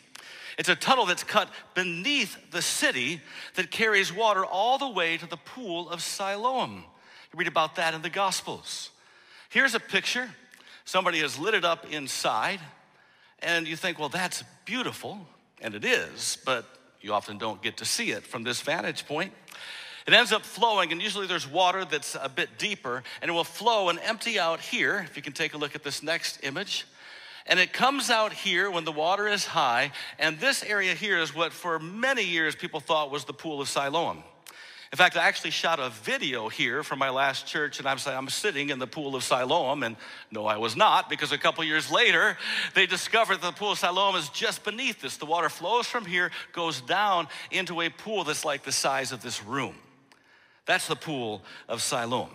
It's 0.58 0.68
a 0.70 0.74
tunnel 0.74 1.04
that's 1.04 1.22
cut 1.22 1.50
beneath 1.74 2.36
the 2.50 2.62
city 2.62 3.20
that 3.54 3.70
carries 3.70 4.12
water 4.12 4.44
all 4.44 4.78
the 4.78 4.88
way 4.88 5.18
to 5.18 5.26
the 5.26 5.36
pool 5.36 5.90
of 5.90 6.02
Siloam. 6.02 6.84
You 7.32 7.38
read 7.38 7.48
about 7.48 7.76
that 7.76 7.92
in 7.94 8.02
the 8.02 8.10
Gospels. 8.10 8.90
Here's 9.50 9.74
a 9.74 9.80
picture. 9.80 10.30
Somebody 10.84 11.20
has 11.20 11.38
lit 11.38 11.54
it 11.54 11.64
up 11.64 11.92
inside, 11.92 12.58
and 13.42 13.66
you 13.66 13.76
think, 13.76 13.98
well, 13.98 14.08
that's 14.08 14.44
beautiful, 14.64 15.26
and 15.60 15.74
it 15.74 15.84
is, 15.84 16.38
but 16.44 16.64
you 17.00 17.12
often 17.12 17.38
don't 17.38 17.60
get 17.62 17.76
to 17.78 17.84
see 17.84 18.10
it 18.10 18.22
from 18.22 18.44
this 18.44 18.60
vantage 18.60 19.06
point. 19.06 19.32
It 20.06 20.14
ends 20.14 20.32
up 20.32 20.42
flowing, 20.44 20.90
and 20.92 21.00
usually 21.00 21.26
there's 21.26 21.48
water 21.48 21.84
that's 21.84 22.16
a 22.20 22.28
bit 22.28 22.58
deeper, 22.58 23.02
and 23.20 23.28
it 23.28 23.32
will 23.32 23.44
flow 23.44 23.88
and 23.88 23.98
empty 24.00 24.38
out 24.38 24.60
here. 24.60 25.04
If 25.08 25.16
you 25.16 25.22
can 25.22 25.32
take 25.32 25.54
a 25.54 25.58
look 25.58 25.74
at 25.74 25.84
this 25.84 26.02
next 26.02 26.40
image. 26.42 26.86
And 27.46 27.58
it 27.58 27.72
comes 27.72 28.08
out 28.08 28.32
here 28.32 28.70
when 28.70 28.84
the 28.84 28.92
water 28.92 29.26
is 29.26 29.44
high, 29.44 29.92
and 30.18 30.38
this 30.38 30.62
area 30.62 30.94
here 30.94 31.18
is 31.18 31.34
what 31.34 31.52
for 31.52 31.78
many 31.78 32.22
years 32.22 32.54
people 32.54 32.80
thought 32.80 33.10
was 33.10 33.24
the 33.24 33.32
Pool 33.32 33.60
of 33.60 33.68
Siloam. 33.68 34.22
In 34.92 34.98
fact, 34.98 35.16
I 35.16 35.26
actually 35.26 35.52
shot 35.52 35.80
a 35.80 35.88
video 35.88 36.50
here 36.50 36.82
from 36.82 36.98
my 36.98 37.08
last 37.08 37.46
church, 37.46 37.78
and 37.78 37.88
I'm, 37.88 37.96
I'm 38.04 38.28
sitting 38.28 38.68
in 38.68 38.78
the 38.78 38.86
pool 38.86 39.16
of 39.16 39.24
Siloam, 39.24 39.82
and 39.82 39.96
no, 40.30 40.44
I 40.44 40.58
was 40.58 40.76
not, 40.76 41.08
because 41.08 41.32
a 41.32 41.38
couple 41.38 41.64
years 41.64 41.90
later, 41.90 42.36
they 42.74 42.84
discovered 42.84 43.36
that 43.36 43.54
the 43.54 43.58
pool 43.58 43.72
of 43.72 43.78
Siloam 43.78 44.16
is 44.16 44.28
just 44.28 44.64
beneath 44.64 45.00
this. 45.00 45.16
The 45.16 45.24
water 45.24 45.48
flows 45.48 45.86
from 45.86 46.04
here, 46.04 46.30
goes 46.52 46.82
down 46.82 47.28
into 47.50 47.80
a 47.80 47.88
pool 47.88 48.24
that's 48.24 48.44
like 48.44 48.64
the 48.64 48.72
size 48.72 49.12
of 49.12 49.22
this 49.22 49.42
room. 49.42 49.76
That's 50.66 50.88
the 50.88 50.96
pool 50.96 51.42
of 51.70 51.80
Siloam. 51.80 52.28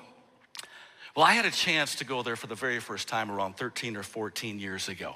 Well, 1.15 1.27
I 1.27 1.33
had 1.33 1.45
a 1.45 1.51
chance 1.51 1.93
to 1.97 2.05
go 2.05 2.23
there 2.23 2.35
for 2.35 2.47
the 2.47 2.55
very 2.55 2.79
first 2.79 3.07
time 3.07 3.29
around 3.29 3.57
13 3.57 3.95
or 3.95 4.01
14 4.01 4.59
years 4.59 4.89
ago. 4.89 5.13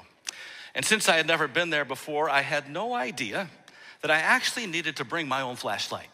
And 0.75 0.85
since 0.85 1.09
I 1.09 1.17
had 1.17 1.25
never 1.25 1.47
been 1.47 1.71
there 1.71 1.85
before, 1.85 2.29
I 2.29 2.41
had 2.41 2.69
no 2.69 2.93
idea 2.93 3.49
that 4.01 4.11
I 4.11 4.17
actually 4.17 4.67
needed 4.67 4.97
to 4.97 5.05
bring 5.05 5.27
my 5.27 5.41
own 5.41 5.55
flashlight. 5.55 6.07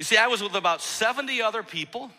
You 0.00 0.04
see, 0.04 0.16
I 0.16 0.28
was 0.28 0.42
with 0.42 0.54
about 0.54 0.80
70 0.80 1.42
other 1.42 1.62
people, 1.62 2.10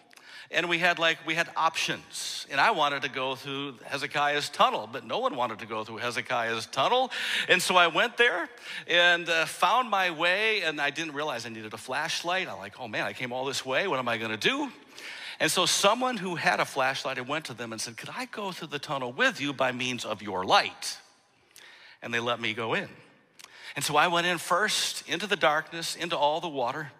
and 0.51 0.69
we 0.69 0.77
had 0.77 1.00
like, 1.00 1.17
we 1.25 1.33
had 1.33 1.50
options. 1.55 2.45
And 2.51 2.61
I 2.61 2.69
wanted 2.69 3.01
to 3.01 3.09
go 3.09 3.33
through 3.33 3.79
Hezekiah's 3.88 4.50
tunnel, 4.50 4.88
but 4.91 5.03
no 5.03 5.17
one 5.17 5.35
wanted 5.35 5.57
to 5.59 5.65
go 5.65 5.83
through 5.83 5.97
Hezekiah's 5.97 6.67
tunnel. 6.67 7.09
And 7.50 7.59
so 7.59 7.77
I 7.77 7.88
went 7.88 8.17
there 8.17 8.47
and 8.88 9.27
uh, 9.27 9.47
found 9.47 9.89
my 9.89 10.11
way, 10.11 10.61
and 10.61 10.79
I 10.79 10.91
didn't 10.91 11.15
realize 11.15 11.47
I 11.47 11.50
needed 11.50 11.73
a 11.73 11.77
flashlight. 11.77 12.47
I'm 12.47 12.59
like, 12.59 12.79
oh 12.79 12.88
man, 12.88 13.07
I 13.07 13.13
came 13.13 13.33
all 13.33 13.45
this 13.45 13.65
way. 13.65 13.88
What 13.88 13.97
am 13.97 14.07
I 14.07 14.19
gonna 14.19 14.38
do? 14.38 14.71
And 15.39 15.50
so 15.50 15.65
someone 15.65 16.17
who 16.17 16.35
had 16.35 16.59
a 16.59 16.65
flashlight, 16.65 17.17
I 17.17 17.21
went 17.21 17.45
to 17.45 17.55
them 17.55 17.71
and 17.71 17.81
said, 17.81 17.97
Could 17.97 18.11
I 18.15 18.25
go 18.25 18.51
through 18.51 18.67
the 18.67 18.77
tunnel 18.77 19.11
with 19.11 19.41
you 19.41 19.53
by 19.53 19.71
means 19.71 20.05
of 20.05 20.21
your 20.21 20.45
light? 20.45 21.00
And 22.03 22.13
they 22.13 22.19
let 22.19 22.39
me 22.39 22.53
go 22.53 22.75
in. 22.75 22.89
And 23.75 23.83
so 23.83 23.95
I 23.95 24.07
went 24.07 24.27
in 24.27 24.38
first 24.38 25.09
into 25.09 25.25
the 25.25 25.35
darkness, 25.35 25.95
into 25.95 26.15
all 26.15 26.41
the 26.41 26.47
water 26.47 26.91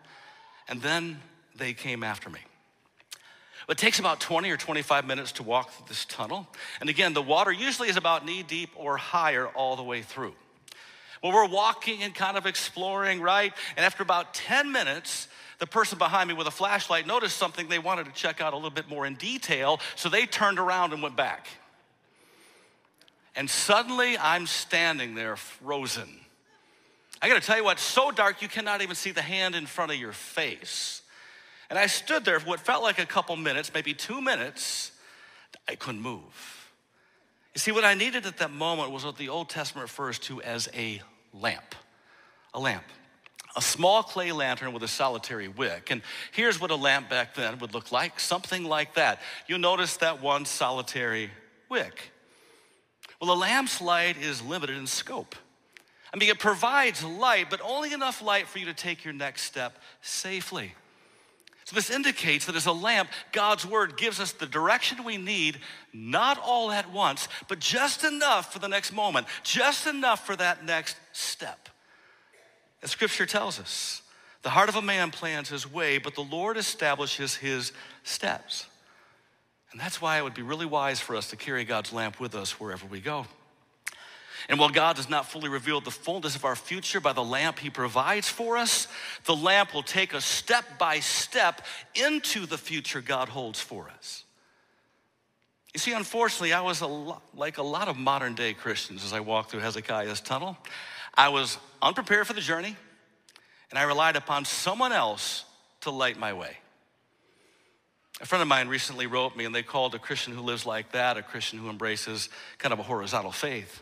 and 0.68 0.82
then 0.82 1.20
they 1.56 1.74
came 1.74 2.03
after 2.03 2.30
me. 2.30 2.39
It 3.70 3.77
takes 3.77 4.00
about 4.00 4.20
20 4.20 4.50
or 4.50 4.58
25 4.58 5.06
minutes 5.06 5.34
to 5.34 5.44
walk 5.44 5.72
through 5.72 5.86
this 5.88 6.03
tunnel. 6.06 6.48
And 6.82 6.89
again, 6.89 7.13
the 7.13 7.22
water 7.22 7.51
usually 7.51 7.88
is 7.88 7.96
about 7.96 8.25
knee 8.25 8.44
deep 8.44 8.72
or 8.75 8.98
higher 8.98 9.48
all 9.48 9.75
the 9.75 9.84
way 9.84 10.01
through. 10.01 10.34
Well, 11.24 11.32
we're 11.32 11.48
walking 11.48 12.01
and 12.03 12.13
kind 12.13 12.36
of 12.36 12.46
exploring, 12.46 13.22
right? 13.22 13.53
And 13.77 13.86
after 13.86 14.01
about 14.03 14.34
10 14.34 14.72
minutes, 14.72 15.27
the 15.60 15.68
person 15.68 16.00
behind 16.00 16.27
me 16.27 16.34
with 16.34 16.48
a 16.48 16.51
flashlight 16.51 17.06
noticed 17.06 17.38
something 17.38 17.70
they 17.70 17.80
wanted 17.80 18.08
to 18.08 18.12
check 18.12 18.41
out 18.41 18.53
a 18.53 18.56
little 18.56 18.72
bit 18.72 18.89
more 18.89 19.06
in 19.06 19.15
detail, 19.15 19.80
so 19.96 20.10
they 20.10 20.25
turned 20.25 20.58
around 20.58 20.91
and 20.91 21.03
went 21.03 21.15
back. 21.15 21.48
And 23.36 23.50
suddenly 23.50 24.18
I'm 24.18 24.48
standing 24.48 25.13
there 25.13 25.36
frozen. 25.36 26.10
I 27.22 27.28
gotta 27.28 27.42
tell 27.42 27.58
you 27.58 27.63
what, 27.63 27.80
so 27.80 28.12
dark 28.12 28.42
you 28.42 28.48
cannot 28.48 28.82
even 28.82 28.96
see 28.96 29.12
the 29.12 29.22
hand 29.22 29.54
in 29.56 29.66
front 29.66 29.92
of 29.92 29.98
your 29.98 30.12
face. 30.12 31.01
And 31.70 31.78
I 31.78 31.86
stood 31.88 32.25
there 32.25 32.40
for 32.40 32.48
what 32.48 32.60
felt 32.60 32.84
like 32.84 33.00
a 33.00 33.06
couple 33.06 33.36
minutes, 33.36 33.72
maybe 33.74 33.94
two 33.94 34.22
minutes. 34.22 34.92
I 35.68 35.75
couldn't 35.75 36.01
move. 36.01 36.70
You 37.54 37.60
see, 37.60 37.72
what 37.72 37.84
I 37.84 37.94
needed 37.94 38.25
at 38.25 38.38
that 38.38 38.51
moment 38.51 38.92
was 38.92 39.06
what 39.06 39.18
the 39.18 39.30
Old 39.30 39.50
Testament 39.50 39.84
refers 39.84 40.18
to 40.20 40.42
as 40.42 40.70
a 40.74 41.01
lamp. 41.34 41.75
A 42.54 42.60
lamp. 42.60 42.84
A 43.56 43.62
small 43.62 44.01
clay 44.01 44.32
lantern 44.32 44.74
with 44.74 44.84
a 44.84 44.88
solitary 44.88 45.50
wick. 45.50 45.92
And 45.92 46.01
here's 46.32 46.60
what 46.60 46.72
a 46.72 46.75
lamp 46.75 47.10
back 47.10 47.36
then 47.36 47.60
would 47.60 47.74
look 47.74 47.92
like 47.92 48.20
something 48.20 48.63
like 48.63 48.96
that. 48.96 49.20
You'll 49.48 49.60
notice 49.60 49.98
that 49.98 50.22
one 50.22 50.46
solitary 50.46 51.30
wick. 51.70 52.12
Well, 53.22 53.32
a 53.32 53.36
lamp's 53.36 53.82
light 53.82 54.18
is 54.18 54.42
limited 54.42 54.78
in 54.78 54.88
scope. 54.88 55.36
I 56.13 56.18
mean, 56.18 56.30
it 56.30 56.39
provides 56.39 57.03
light, 57.03 57.50
but 57.50 57.62
only 57.62 57.94
enough 57.94 58.22
light 58.22 58.48
for 58.48 58.60
you 58.60 58.65
to 58.65 58.74
take 58.74 59.06
your 59.06 59.13
next 59.13 59.44
step 59.44 59.77
safely. 60.01 60.74
So, 61.63 61.75
this 61.75 61.89
indicates 61.89 62.48
that 62.48 62.56
as 62.56 62.65
a 62.65 62.72
lamp, 62.72 63.10
God's 63.32 63.65
word 63.65 63.96
gives 63.96 64.20
us 64.20 64.34
the 64.34 64.46
direction 64.46 65.06
we 65.06 65.18
need, 65.18 65.60
not 65.94 66.38
all 66.38 66.72
at 66.72 66.91
once, 66.91 67.30
but 67.48 67.60
just 67.60 68.03
enough 68.03 68.51
for 68.51 68.60
the 68.60 68.68
next 68.68 68.91
moment, 68.91 69.27
just 69.44 69.88
enough 69.88 70.25
for 70.25 70.36
that 70.36 70.65
next 70.65 70.98
step. 71.13 71.70
As 72.84 72.91
scripture 72.91 73.25
tells 73.25 73.60
us, 73.60 74.01
the 74.41 74.50
heart 74.50 74.70
of 74.70 74.75
a 74.75 74.82
man 74.82 75.12
plans 75.12 75.50
his 75.50 75.72
way, 75.72 75.98
but 75.98 76.15
the 76.15 76.24
Lord 76.24 76.58
establishes 76.58 77.36
his 77.36 77.72
steps. 78.03 78.65
And 79.72 79.80
that's 79.80 80.01
why 80.01 80.18
it 80.18 80.24
would 80.24 80.34
be 80.34 80.41
really 80.41 80.65
wise 80.65 81.00
for 81.00 81.15
us 81.15 81.30
to 81.30 81.38
carry 81.38 81.63
God's 81.63 81.94
lamp 81.94 82.20
with 82.20 82.36
us 82.36 82.60
wherever 82.60 82.86
we 82.86 83.00
go. 83.00 83.27
And 84.50 84.60
while 84.60 84.69
God 84.69 84.95
does 84.95 85.10
not 85.10 85.29
fully 85.29 85.50
reveal 85.50 85.81
the 85.81 85.91
fullness 85.91 86.36
of 86.36 86.45
our 86.45 86.55
future 86.55 87.00
by 87.00 87.13
the 87.13 87.24
lamp 87.24 87.60
He 87.60 87.69
provides 87.69 88.27
for 88.29 88.57
us, 88.57 88.88
the 89.25 89.36
lamp 89.36 89.74
will 89.74 89.83
take 89.83 90.13
us 90.13 90.25
step 90.25 90.79
by 90.79 91.00
step 91.00 91.62
into 91.95 92.45
the 92.45 92.57
future 92.57 93.01
God 93.01 93.29
holds 93.29 93.60
for 93.60 93.89
us. 93.89 94.24
You 95.74 95.79
see, 95.79 95.93
unfortunately, 95.93 96.53
I 96.53 96.62
was 96.62 96.81
a 96.81 96.88
lot, 96.88 97.21
like 97.33 97.57
a 97.57 97.63
lot 97.63 97.88
of 97.88 97.98
modern 97.98 98.36
day 98.36 98.53
Christians 98.53 99.05
as 99.05 99.13
I 99.13 99.21
walked 99.21 99.51
through 99.51 99.62
Hezekiah's 99.62 100.19
tunnel. 100.19 100.57
I 101.13 101.29
was 101.29 101.57
unprepared 101.81 102.27
for 102.27 102.33
the 102.33 102.41
journey, 102.41 102.75
and 103.69 103.79
I 103.79 103.83
relied 103.83 104.15
upon 104.15 104.43
someone 104.45 104.91
else 104.91 105.45
to 105.81 105.91
light 105.91 106.17
my 106.17 106.33
way. 106.33 106.57
A 108.21 108.25
friend 108.25 108.41
of 108.41 108.48
mine 108.48 108.67
recently 108.67 109.07
wrote 109.07 109.36
me, 109.36 109.45
and 109.45 109.55
they 109.55 109.63
called 109.63 109.95
a 109.95 110.00
Christian 110.00 110.33
who 110.33 110.41
lives 110.41 110.65
like 110.65 110.91
that 110.91 111.17
a 111.17 111.24
Christian 111.24 111.57
who 111.57 111.69
embraces 111.69 112.29
kind 112.60 112.71
of 112.71 112.79
a 112.79 112.83
horizontal 112.83 113.31
faith. 113.31 113.81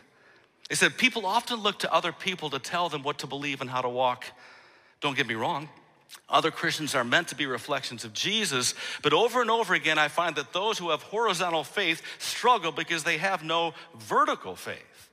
They 0.70 0.76
said, 0.76 0.96
People 0.96 1.26
often 1.26 1.58
look 1.58 1.80
to 1.80 1.92
other 1.92 2.12
people 2.12 2.48
to 2.50 2.60
tell 2.60 2.88
them 2.88 3.02
what 3.02 3.18
to 3.18 3.26
believe 3.26 3.60
and 3.60 3.68
how 3.68 3.82
to 3.82 3.88
walk. 3.88 4.24
Don't 5.00 5.16
get 5.16 5.26
me 5.26 5.34
wrong. 5.34 5.68
Other 6.28 6.52
Christians 6.52 6.94
are 6.94 7.04
meant 7.04 7.28
to 7.28 7.34
be 7.34 7.46
reflections 7.46 8.04
of 8.04 8.12
Jesus, 8.12 8.74
but 9.02 9.12
over 9.12 9.40
and 9.40 9.50
over 9.50 9.74
again, 9.74 9.98
I 9.98 10.08
find 10.08 10.36
that 10.36 10.52
those 10.52 10.78
who 10.78 10.90
have 10.90 11.02
horizontal 11.02 11.64
faith 11.64 12.02
struggle 12.18 12.72
because 12.72 13.04
they 13.04 13.18
have 13.18 13.42
no 13.42 13.74
vertical 13.98 14.56
faith. 14.56 15.10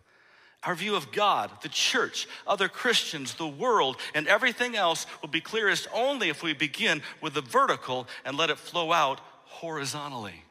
Our 0.63 0.75
view 0.75 0.95
of 0.95 1.11
God, 1.11 1.51
the 1.61 1.69
church, 1.69 2.27
other 2.45 2.67
Christians, 2.67 3.35
the 3.35 3.47
world, 3.47 3.97
and 4.13 4.27
everything 4.27 4.75
else 4.75 5.05
will 5.21 5.29
be 5.29 5.41
clearest 5.41 5.87
only 5.93 6.29
if 6.29 6.43
we 6.43 6.53
begin 6.53 7.01
with 7.21 7.33
the 7.33 7.41
vertical 7.41 8.07
and 8.25 8.37
let 8.37 8.49
it 8.49 8.59
flow 8.59 8.91
out 8.91 9.19
horizontally. 9.45 10.43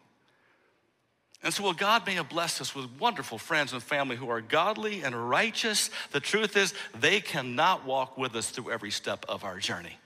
And 1.43 1.53
so, 1.53 1.65
while 1.65 1.75
God 1.75 2.07
may 2.07 2.15
have 2.15 2.29
blessed 2.29 2.61
us 2.61 2.75
with 2.75 2.87
wonderful 2.99 3.39
friends 3.39 3.73
and 3.73 3.83
family 3.83 4.17
who 4.17 4.31
are 4.31 4.41
godly 4.41 5.03
and 5.03 5.29
righteous, 5.29 5.91
the 6.13 6.21
truth 6.21 6.57
is 6.57 6.75
they 6.99 7.21
cannot 7.21 7.85
walk 7.85 8.19
with 8.19 8.35
us 8.35 8.51
through 8.51 8.71
every 8.71 8.91
step 8.91 9.25
of 9.29 9.45
our 9.45 9.59
journey. 9.59 9.97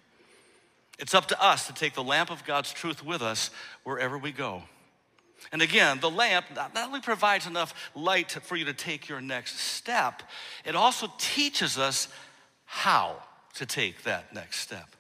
It's 0.99 1.15
up 1.15 1.27
to 1.29 1.43
us 1.43 1.67
to 1.67 1.73
take 1.73 1.95
the 1.95 2.03
lamp 2.03 2.31
of 2.31 2.45
God's 2.45 2.73
truth 2.73 3.05
with 3.05 3.23
us 3.23 3.51
wherever 3.85 4.19
we 4.19 4.33
go. 4.33 4.63
And 5.53 5.63
again, 5.63 5.99
the 6.01 6.11
lamp 6.11 6.47
not 6.55 6.77
only 6.77 7.01
provides 7.01 7.47
enough 7.47 7.91
light 7.95 8.31
for 8.31 8.57
you 8.57 8.67
to 8.67 8.75
take 8.75 9.09
your 9.09 9.21
next 9.21 9.59
step, 9.59 10.23
it 10.65 10.77
also 10.77 11.11
teaches 11.19 11.79
us 11.79 12.09
how 12.67 13.17
to 13.55 13.67
take 13.67 14.03
that 14.03 14.35
next 14.35 14.61
step. 14.61 14.95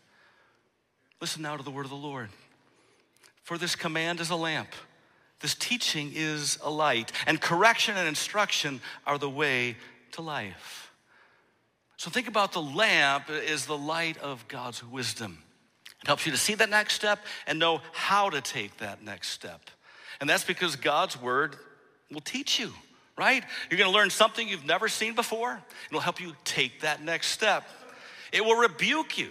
Listen 1.20 1.42
now 1.42 1.56
to 1.56 1.62
the 1.62 1.70
word 1.70 1.84
of 1.84 1.90
the 1.90 1.96
Lord. 1.96 2.30
For 3.42 3.58
this 3.58 3.76
command 3.76 4.20
is 4.20 4.30
a 4.30 4.37
lamp, 4.37 4.68
this 5.40 5.54
teaching 5.54 6.12
is 6.14 6.59
a 6.62 6.70
light, 6.70 7.12
and 7.26 7.40
correction 7.40 7.97
and 7.97 8.06
instruction 8.06 8.80
are 9.06 9.18
the 9.18 9.30
way 9.30 9.76
to 10.12 10.23
life. 10.23 10.92
So 11.97 12.11
think 12.11 12.28
about 12.28 12.52
the 12.52 12.62
lamp 12.62 13.28
is 13.28 13.66
the 13.66 13.76
light 13.76 14.16
of 14.18 14.47
God's 14.49 14.82
wisdom. 14.85 15.42
It 16.02 16.06
helps 16.06 16.25
you 16.25 16.32
to 16.32 16.38
see 16.38 16.54
that 16.54 16.70
next 16.70 16.94
step 16.94 17.18
and 17.47 17.59
know 17.59 17.82
how 17.92 18.30
to 18.30 18.40
take 18.40 18.78
that 18.78 19.02
next 19.02 19.28
step. 19.28 19.61
And 20.20 20.28
that's 20.28 20.44
because 20.44 20.76
God's 20.76 21.20
word 21.20 21.56
will 22.11 22.23
teach 22.23 22.59
you, 22.59 22.73
right? 23.18 23.44
You're 23.70 23.78
gonna 23.78 23.90
learn 23.90 24.11
something 24.11 24.49
you've 24.49 24.64
never 24.64 24.88
seen 24.88 25.14
before. 25.14 25.61
It'll 25.88 26.00
help 26.00 26.20
you 26.20 26.35
take 26.44 26.80
that 26.80 27.02
next 27.02 27.28
step. 27.28 27.68
It 28.32 28.44
will 28.44 28.56
rebuke 28.56 29.18
you. 29.18 29.30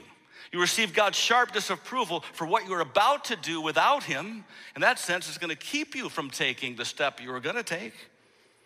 You 0.51 0.59
receive 0.59 0.93
God's 0.93 1.17
sharp 1.17 1.51
disapproval 1.51 2.21
for 2.33 2.47
what 2.47 2.67
you're 2.67 2.79
about 2.79 3.25
to 3.25 3.35
do 3.35 3.61
without 3.61 4.03
Him. 4.03 4.43
In 4.75 4.81
that 4.81 4.99
sense, 4.99 5.27
it's 5.27 5.37
gonna 5.37 5.55
keep 5.55 5.95
you 5.95 6.09
from 6.09 6.29
taking 6.29 6.75
the 6.75 6.85
step 6.85 7.21
you 7.21 7.31
were 7.31 7.39
gonna 7.39 7.63
take. 7.63 7.93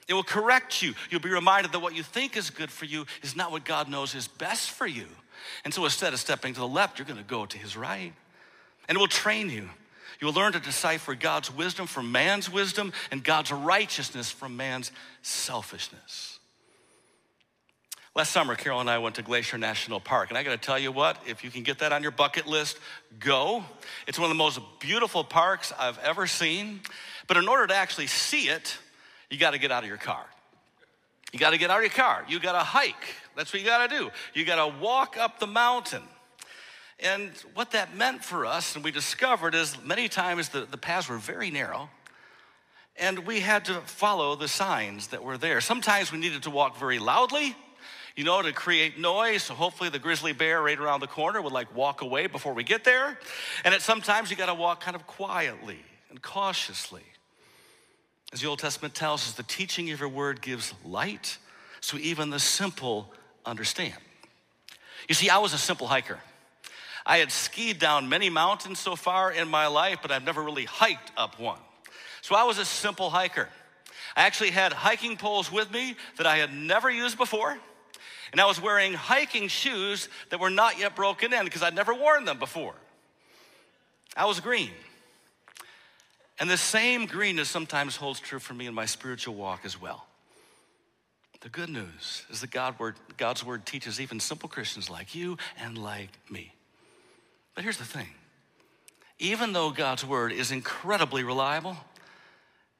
It 0.07 0.13
will 0.13 0.23
correct 0.23 0.81
you. 0.81 0.93
You'll 1.09 1.21
be 1.21 1.29
reminded 1.29 1.71
that 1.71 1.79
what 1.79 1.95
you 1.95 2.03
think 2.03 2.35
is 2.35 2.49
good 2.49 2.71
for 2.71 2.85
you 2.85 3.05
is 3.21 3.35
not 3.35 3.51
what 3.51 3.63
God 3.63 3.89
knows 3.89 4.15
is 4.15 4.27
best 4.27 4.71
for 4.71 4.85
you. 4.85 5.05
And 5.63 5.73
so 5.73 5.83
instead 5.85 6.13
of 6.13 6.19
stepping 6.19 6.53
to 6.53 6.59
the 6.59 6.67
left, 6.67 6.99
you're 6.99 7.05
going 7.05 7.17
to 7.17 7.23
go 7.23 7.45
to 7.45 7.57
his 7.57 7.77
right. 7.77 8.13
And 8.87 8.97
it 8.97 8.99
will 8.99 9.07
train 9.07 9.49
you. 9.49 9.69
You 10.19 10.27
will 10.27 10.33
learn 10.33 10.53
to 10.53 10.59
decipher 10.59 11.15
God's 11.15 11.53
wisdom 11.53 11.87
from 11.87 12.11
man's 12.11 12.51
wisdom 12.51 12.93
and 13.11 13.23
God's 13.23 13.51
righteousness 13.51 14.29
from 14.29 14.55
man's 14.55 14.91
selfishness. 15.21 16.32
Last 18.15 18.31
summer, 18.31 18.55
Carol 18.55 18.79
and 18.79 18.89
I 18.89 18.99
went 18.99 19.15
to 19.15 19.23
Glacier 19.23 19.57
National 19.57 19.99
Park, 19.99 20.29
and 20.29 20.37
I 20.37 20.43
gotta 20.43 20.57
tell 20.57 20.77
you 20.77 20.91
what, 20.91 21.17
if 21.25 21.43
you 21.43 21.49
can 21.49 21.63
get 21.63 21.79
that 21.79 21.91
on 21.91 22.03
your 22.03 22.11
bucket 22.11 22.45
list, 22.45 22.77
go. 23.19 23.63
It's 24.05 24.19
one 24.19 24.25
of 24.25 24.29
the 24.29 24.43
most 24.43 24.59
beautiful 24.79 25.23
parks 25.23 25.73
I've 25.79 25.97
ever 25.99 26.27
seen. 26.27 26.81
But 27.27 27.37
in 27.37 27.47
order 27.47 27.65
to 27.65 27.75
actually 27.75 28.07
see 28.07 28.49
it, 28.49 28.77
you 29.31 29.39
gotta 29.39 29.57
get 29.57 29.71
out 29.71 29.81
of 29.83 29.89
your 29.89 29.97
car. 29.97 30.25
You 31.31 31.39
gotta 31.39 31.57
get 31.57 31.71
out 31.71 31.77
of 31.77 31.83
your 31.83 31.91
car. 31.91 32.23
You 32.27 32.39
gotta 32.39 32.59
hike. 32.59 33.15
That's 33.35 33.51
what 33.51 33.61
you 33.61 33.67
got 33.67 33.89
to 33.89 33.97
do. 33.97 34.11
You 34.33 34.45
got 34.45 34.63
to 34.63 34.79
walk 34.79 35.17
up 35.17 35.39
the 35.39 35.47
mountain. 35.47 36.03
And 36.99 37.31
what 37.53 37.71
that 37.71 37.95
meant 37.95 38.23
for 38.23 38.45
us, 38.45 38.75
and 38.75 38.83
we 38.83 38.91
discovered, 38.91 39.55
is 39.55 39.77
many 39.83 40.07
times 40.07 40.49
the, 40.49 40.61
the 40.61 40.77
paths 40.77 41.09
were 41.09 41.17
very 41.17 41.51
narrow, 41.51 41.89
and 42.95 43.19
we 43.25 43.39
had 43.39 43.65
to 43.65 43.81
follow 43.81 44.35
the 44.35 44.47
signs 44.47 45.07
that 45.07 45.23
were 45.23 45.37
there. 45.37 45.59
Sometimes 45.59 46.11
we 46.11 46.19
needed 46.19 46.43
to 46.43 46.49
walk 46.49 46.77
very 46.77 46.99
loudly, 46.99 47.55
you 48.15 48.23
know, 48.23 48.41
to 48.41 48.51
create 48.51 48.99
noise. 48.99 49.43
So 49.43 49.53
hopefully 49.53 49.89
the 49.89 49.99
grizzly 49.99 50.33
bear 50.33 50.61
right 50.61 50.77
around 50.77 50.99
the 50.99 51.07
corner 51.07 51.41
would 51.41 51.53
like 51.53 51.75
walk 51.75 52.01
away 52.01 52.27
before 52.27 52.53
we 52.53 52.63
get 52.63 52.83
there. 52.83 53.17
And 53.63 53.73
at 53.73 53.81
sometimes 53.81 54.29
you 54.29 54.37
got 54.37 54.47
to 54.47 54.53
walk 54.53 54.81
kind 54.81 54.95
of 54.95 55.07
quietly 55.07 55.79
and 56.09 56.21
cautiously. 56.21 57.03
As 58.31 58.41
the 58.41 58.47
Old 58.47 58.59
Testament 58.59 58.95
tells 58.95 59.27
us, 59.27 59.33
the 59.33 59.43
teaching 59.43 59.91
of 59.91 59.99
your 59.99 60.09
word 60.09 60.41
gives 60.41 60.73
light, 60.83 61.37
so 61.81 61.97
even 61.97 62.29
the 62.29 62.39
simple 62.39 63.11
understand. 63.45 63.93
You 65.07 65.15
see, 65.15 65.29
I 65.29 65.37
was 65.37 65.53
a 65.53 65.57
simple 65.57 65.87
hiker. 65.87 66.19
I 67.05 67.17
had 67.17 67.31
skied 67.31 67.79
down 67.79 68.09
many 68.09 68.29
mountains 68.29 68.79
so 68.79 68.95
far 68.95 69.31
in 69.31 69.49
my 69.49 69.67
life, 69.67 69.99
but 70.01 70.11
I've 70.11 70.23
never 70.23 70.41
really 70.41 70.65
hiked 70.65 71.11
up 71.17 71.39
one. 71.39 71.59
So 72.21 72.35
I 72.35 72.43
was 72.43 72.57
a 72.57 72.65
simple 72.65 73.09
hiker. 73.09 73.49
I 74.15 74.21
actually 74.21 74.51
had 74.51 74.71
hiking 74.71 75.17
poles 75.17 75.51
with 75.51 75.71
me 75.71 75.95
that 76.17 76.25
I 76.25 76.37
had 76.37 76.53
never 76.53 76.89
used 76.89 77.17
before. 77.17 77.57
And 78.33 78.41
I 78.41 78.45
was 78.45 78.59
wearing 78.59 78.93
hiking 78.93 79.47
shoes 79.47 80.09
that 80.31 80.39
were 80.39 80.49
not 80.49 80.79
yet 80.79 80.95
broken 80.95 81.31
in 81.31 81.45
because 81.45 81.61
I'd 81.61 81.75
never 81.75 81.93
worn 81.93 82.25
them 82.25 82.39
before. 82.39 82.73
I 84.17 84.25
was 84.25 84.39
green. 84.39 84.71
And 86.39 86.49
the 86.49 86.57
same 86.57 87.05
greenness 87.05 87.47
sometimes 87.47 87.95
holds 87.95 88.19
true 88.19 88.39
for 88.39 88.55
me 88.55 88.65
in 88.65 88.73
my 88.73 88.85
spiritual 88.85 89.35
walk 89.35 89.61
as 89.65 89.79
well. 89.79 90.07
The 91.41 91.49
good 91.49 91.69
news 91.69 92.25
is 92.31 92.41
that 92.41 92.49
God 92.49 92.79
word, 92.79 92.95
God's 93.17 93.45
word 93.45 93.67
teaches 93.67 94.01
even 94.01 94.19
simple 94.19 94.49
Christians 94.49 94.89
like 94.89 95.13
you 95.13 95.37
and 95.59 95.77
like 95.77 96.09
me. 96.27 96.53
But 97.53 97.63
here's 97.63 97.77
the 97.77 97.85
thing 97.85 98.07
even 99.19 99.53
though 99.53 99.69
God's 99.69 100.03
word 100.03 100.31
is 100.31 100.51
incredibly 100.51 101.23
reliable, 101.23 101.77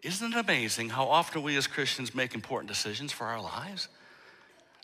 isn't 0.02 0.34
it 0.34 0.38
amazing 0.38 0.90
how 0.90 1.06
often 1.06 1.44
we 1.44 1.56
as 1.58 1.68
Christians 1.68 2.16
make 2.16 2.34
important 2.34 2.70
decisions 2.70 3.12
for 3.12 3.28
our 3.28 3.40
lives? 3.40 3.88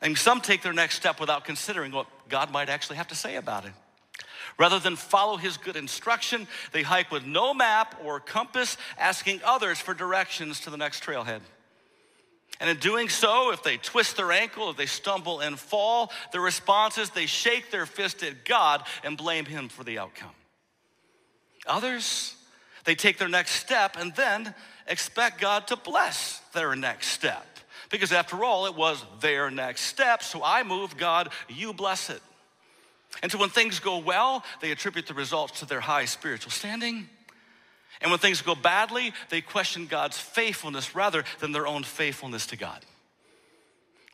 And 0.02 0.18
some 0.18 0.42
take 0.42 0.62
their 0.62 0.74
next 0.74 0.96
step 0.96 1.20
without 1.20 1.44
considering 1.44 1.92
what 1.92 2.08
God 2.30 2.52
might 2.52 2.70
actually 2.70 2.98
have 2.98 3.08
to 3.10 3.16
say 3.16 3.36
about 3.36 3.66
it. 3.66 3.74
Rather 4.58 4.80
than 4.80 4.96
follow 4.96 5.38
his 5.38 5.58
good 5.58 5.76
instruction, 5.76 6.48
they 6.72 6.84
hike 6.84 7.12
with 7.12 7.26
no 7.26 7.54
map 7.54 7.96
or 8.04 8.20
compass, 8.20 8.78
asking 8.98 9.42
others 9.44 9.80
for 9.80 9.94
directions 9.94 10.60
to 10.62 10.70
the 10.70 10.78
next 10.78 11.04
trailhead. 11.04 11.42
And 12.60 12.70
in 12.70 12.78
doing 12.78 13.08
so, 13.08 13.52
if 13.52 13.64
they 13.64 13.78
twist 13.78 14.18
their 14.18 14.34
ankle, 14.34 14.70
if 14.70 14.78
they 14.78 14.86
stumble 14.86 15.40
and 15.40 15.58
fall, 15.58 16.12
the 16.34 16.42
response 16.42 16.98
is 16.98 17.10
they 17.10 17.26
shake 17.26 17.72
their 17.72 17.86
fist 17.86 18.22
at 18.22 18.44
God 18.44 18.84
and 19.04 19.18
blame 19.18 19.46
Him 19.46 19.70
for 19.70 19.86
the 19.86 19.98
outcome. 19.98 20.36
Others, 21.66 22.36
they 22.84 22.96
take 22.96 23.18
their 23.18 23.30
next 23.30 23.52
step 23.52 23.96
and 23.98 24.14
then 24.16 24.54
expect 24.88 25.40
God 25.40 25.68
to 25.68 25.78
bless 25.78 26.40
their 26.54 26.76
next 26.76 27.08
step. 27.08 27.46
Because 27.90 28.12
after 28.12 28.44
all, 28.44 28.66
it 28.68 28.76
was 28.76 29.04
their 29.20 29.50
next 29.50 29.82
step. 29.82 30.22
So 30.22 30.42
I 30.44 30.64
move, 30.64 30.98
God, 30.98 31.30
you 31.48 31.74
bless 31.74 32.10
it. 32.10 32.22
And 33.24 33.32
so 33.32 33.40
when 33.40 33.50
things 33.50 33.80
go 33.80 33.98
well, 33.98 34.44
they 34.62 34.72
attribute 34.72 35.08
the 35.08 35.14
results 35.14 35.60
to 35.60 35.66
their 35.66 35.80
high 35.80 36.06
spiritual 36.06 36.52
standing. 36.52 37.10
And 38.02 38.12
when 38.12 38.20
things 38.20 38.42
go 38.42 38.56
badly, 38.56 39.14
they 39.30 39.42
question 39.42 39.88
God's 39.88 40.18
faithfulness 40.18 40.96
rather 40.96 41.24
than 41.40 41.52
their 41.52 41.68
own 41.68 41.84
faithfulness 41.84 42.46
to 42.48 42.56
God. 42.56 42.86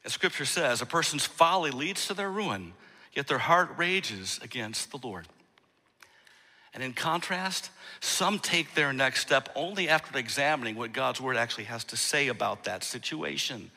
As 0.05 0.13
scripture 0.13 0.45
says, 0.45 0.81
a 0.81 0.85
person's 0.85 1.25
folly 1.25 1.71
leads 1.71 2.07
to 2.07 2.13
their 2.13 2.31
ruin, 2.31 2.73
yet 3.13 3.27
their 3.27 3.37
heart 3.39 3.77
rages 3.77 4.39
against 4.41 4.91
the 4.91 4.99
Lord. 5.03 5.27
And 6.75 6.83
in 6.83 6.91
contrast, 6.93 7.71
some 8.01 8.37
take 8.37 8.75
their 8.75 8.91
next 8.91 9.21
step 9.21 9.49
only 9.55 9.87
after 9.87 10.19
examining 10.19 10.75
what 10.75 10.91
God's 10.91 11.21
word 11.21 11.37
actually 11.37 11.63
has 11.63 11.85
to 11.85 11.97
say 11.97 12.27
about 12.27 12.65
that 12.65 12.83
situation. 12.83 13.71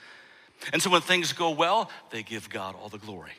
And 0.72 0.82
so 0.82 0.90
when 0.90 1.00
things 1.00 1.32
go 1.32 1.50
well, 1.52 1.90
they 2.11 2.24
give 2.24 2.50
God 2.50 2.74
all 2.74 2.88
the 2.88 2.98
glory. 2.98 3.32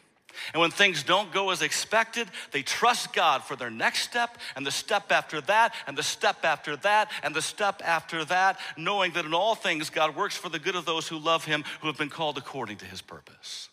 And 0.54 0.62
when 0.62 0.72
things 0.72 1.04
don't 1.04 1.34
go 1.34 1.50
as 1.50 1.62
expected, 1.62 2.30
they 2.52 2.62
trust 2.62 3.12
God 3.12 3.44
for 3.44 3.58
their 3.58 3.70
next 3.70 4.04
step 4.04 4.38
and 4.56 4.66
the 4.66 4.72
step 4.72 5.12
after 5.12 5.42
that 5.42 5.74
and 5.86 5.98
the 5.98 6.04
step 6.04 6.46
after 6.46 6.78
that 6.78 7.12
and 7.22 7.36
the 7.36 7.42
step 7.42 7.82
after 7.84 8.24
that, 8.26 8.58
knowing 8.78 9.12
that 9.14 9.26
in 9.26 9.34
all 9.34 9.56
things 9.56 9.90
God 9.90 10.16
works 10.16 10.38
for 10.38 10.48
the 10.48 10.60
good 10.60 10.76
of 10.76 10.86
those 10.86 11.10
who 11.10 11.18
love 11.18 11.44
Him, 11.44 11.66
who 11.82 11.88
have 11.88 11.98
been 11.98 12.10
called 12.10 12.38
according 12.38 12.78
to 12.78 12.86
His 12.86 13.02
purpose. 13.02 13.68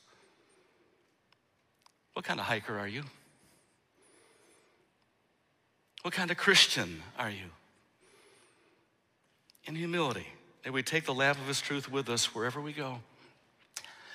What 2.15 2.25
kind 2.25 2.41
of 2.41 2.47
hiker 2.47 2.77
are 2.77 2.89
you? 2.89 3.05
What 6.07 6.15
kind 6.15 6.31
of 6.31 6.37
Christian 6.37 7.03
are 7.19 7.31
you? 7.31 7.51
In 9.65 9.75
humility, 9.75 10.29
may 10.65 10.71
we 10.71 10.85
take 10.85 11.05
the 11.05 11.13
lamp 11.13 11.37
of 11.37 11.49
His 11.49 11.61
truth 11.61 11.91
with 11.91 12.09
us 12.09 12.33
wherever 12.33 12.61
we 12.61 12.73
go. 12.73 13.01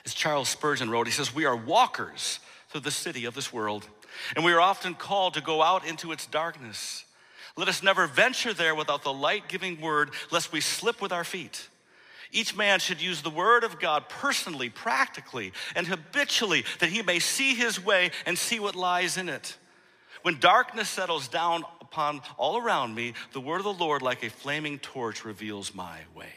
As 0.06 0.14
Charles 0.14 0.48
Spurgeon 0.48 0.90
wrote, 0.90 1.08
he 1.08 1.12
says, 1.12 1.36
We 1.36 1.44
are 1.44 1.54
walkers 1.54 2.40
through 2.70 2.80
the 2.80 2.92
city 2.92 3.26
of 3.26 3.34
this 3.34 3.52
world, 3.52 3.90
and 4.38 4.46
we 4.46 4.54
are 4.54 4.62
often 4.62 4.94
called 4.94 5.34
to 5.34 5.42
go 5.42 5.62
out 5.62 5.86
into 5.86 6.14
its 6.14 6.26
darkness. 6.28 7.04
Let 7.58 7.68
us 7.68 7.84
never 7.84 8.08
venture 8.08 8.54
there 8.54 8.74
without 8.74 9.04
the 9.04 9.12
light 9.12 9.50
giving 9.50 9.82
word, 9.82 10.12
lest 10.32 10.54
we 10.54 10.62
slip 10.62 11.02
with 11.02 11.12
our 11.12 11.26
feet. 11.26 11.68
Each 12.32 12.56
man 12.56 12.80
should 12.80 13.02
use 13.02 13.22
the 13.22 13.30
word 13.30 13.66
of 13.66 13.82
God 13.82 14.08
personally, 14.08 14.70
practically, 14.70 15.52
and 15.76 15.86
habitually 15.86 16.64
that 16.80 16.88
he 16.88 17.02
may 17.02 17.20
see 17.20 17.54
his 17.54 17.84
way 17.84 18.12
and 18.26 18.38
see 18.38 18.62
what 18.62 18.78
lies 18.78 19.18
in 19.18 19.28
it. 19.28 19.58
When 20.22 20.40
darkness 20.40 20.88
settles 20.88 21.28
down 21.28 21.66
upon 21.92 22.22
all 22.38 22.58
around 22.58 22.96
me, 22.96 23.14
the 23.34 23.42
word 23.42 23.58
of 23.58 23.64
the 23.66 23.74
Lord, 23.74 24.02
like 24.02 24.24
a 24.24 24.30
flaming 24.30 24.80
torch, 24.80 25.26
reveals 25.26 25.76
my 25.76 26.00
way. 26.16 26.34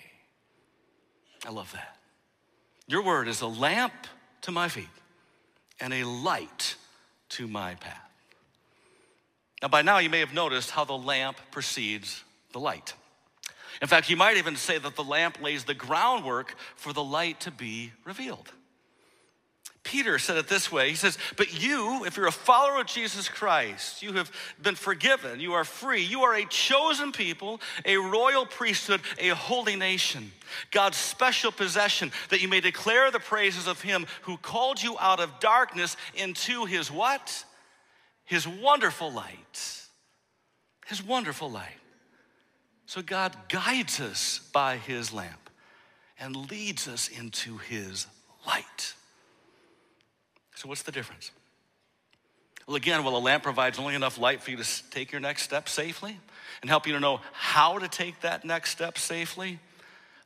I 1.46 1.50
love 1.50 1.70
that. 1.72 1.96
Your 2.86 3.02
word 3.02 3.28
is 3.28 3.40
a 3.40 3.46
lamp 3.46 3.92
to 4.42 4.50
my 4.50 4.68
feet 4.68 4.88
and 5.80 5.94
a 5.94 6.04
light 6.04 6.76
to 7.30 7.46
my 7.46 7.76
path. 7.76 8.00
Now, 9.62 9.68
by 9.68 9.82
now, 9.82 9.98
you 9.98 10.10
may 10.10 10.20
have 10.20 10.34
noticed 10.34 10.70
how 10.70 10.84
the 10.84 10.98
lamp 10.98 11.38
precedes 11.50 12.22
the 12.52 12.60
light. 12.60 12.92
In 13.80 13.88
fact, 13.88 14.10
you 14.10 14.16
might 14.16 14.36
even 14.36 14.56
say 14.56 14.78
that 14.78 14.96
the 14.96 15.04
lamp 15.04 15.40
lays 15.40 15.64
the 15.64 15.74
groundwork 15.74 16.54
for 16.76 16.92
the 16.92 17.02
light 17.02 17.40
to 17.40 17.50
be 17.50 17.92
revealed. 18.04 18.50
Peter 19.84 20.18
said 20.18 20.38
it 20.38 20.48
this 20.48 20.72
way 20.72 20.88
He 20.88 20.96
says, 20.96 21.18
But 21.36 21.62
you, 21.62 22.04
if 22.04 22.16
you're 22.16 22.26
a 22.26 22.32
follower 22.32 22.80
of 22.80 22.86
Jesus 22.86 23.28
Christ, 23.28 24.02
you 24.02 24.14
have 24.14 24.32
been 24.60 24.74
forgiven, 24.74 25.38
you 25.38 25.52
are 25.52 25.64
free, 25.64 26.02
you 26.02 26.22
are 26.22 26.34
a 26.34 26.46
chosen 26.46 27.12
people, 27.12 27.60
a 27.84 27.98
royal 27.98 28.46
priesthood, 28.46 29.02
a 29.18 29.28
holy 29.28 29.76
nation, 29.76 30.32
God's 30.70 30.96
special 30.96 31.52
possession, 31.52 32.10
that 32.30 32.40
you 32.40 32.48
may 32.48 32.60
declare 32.60 33.10
the 33.10 33.20
praises 33.20 33.68
of 33.68 33.82
Him 33.82 34.06
who 34.22 34.38
called 34.38 34.82
you 34.82 34.96
out 34.98 35.20
of 35.20 35.38
darkness 35.38 35.96
into 36.14 36.64
His 36.64 36.90
what? 36.90 37.44
His 38.24 38.48
wonderful 38.48 39.12
light. 39.12 39.82
His 40.86 41.04
wonderful 41.04 41.50
light. 41.50 41.68
So 42.86 43.02
God 43.02 43.36
guides 43.48 44.00
us 44.00 44.40
by 44.52 44.78
His 44.78 45.12
lamp 45.12 45.50
and 46.18 46.50
leads 46.50 46.88
us 46.88 47.08
into 47.08 47.58
His 47.58 48.06
light. 48.46 48.94
So, 50.54 50.68
what's 50.68 50.82
the 50.82 50.92
difference? 50.92 51.30
Well, 52.66 52.76
again, 52.76 53.04
while 53.04 53.16
a 53.16 53.18
lamp 53.18 53.42
provides 53.42 53.78
only 53.78 53.94
enough 53.94 54.18
light 54.18 54.42
for 54.42 54.50
you 54.50 54.56
to 54.56 54.90
take 54.90 55.12
your 55.12 55.20
next 55.20 55.42
step 55.42 55.68
safely 55.68 56.18
and 56.62 56.70
help 56.70 56.86
you 56.86 56.94
to 56.94 57.00
know 57.00 57.20
how 57.32 57.78
to 57.78 57.88
take 57.88 58.20
that 58.22 58.44
next 58.44 58.70
step 58.70 58.96
safely, 58.96 59.58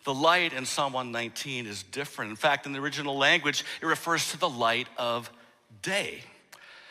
the 0.05 0.15
light 0.15 0.53
in 0.53 0.65
Psalm 0.65 0.93
119 0.93 1.67
is 1.67 1.83
different. 1.83 2.31
In 2.31 2.37
fact, 2.37 2.67
in 2.67 2.73
the 2.73 2.79
original 2.79 3.17
language, 3.17 3.65
it 3.83 3.87
refers 3.87 4.31
to 4.31 4.39
the 4.39 4.49
light 4.49 4.87
of 4.97 5.31
day. 5.83 6.23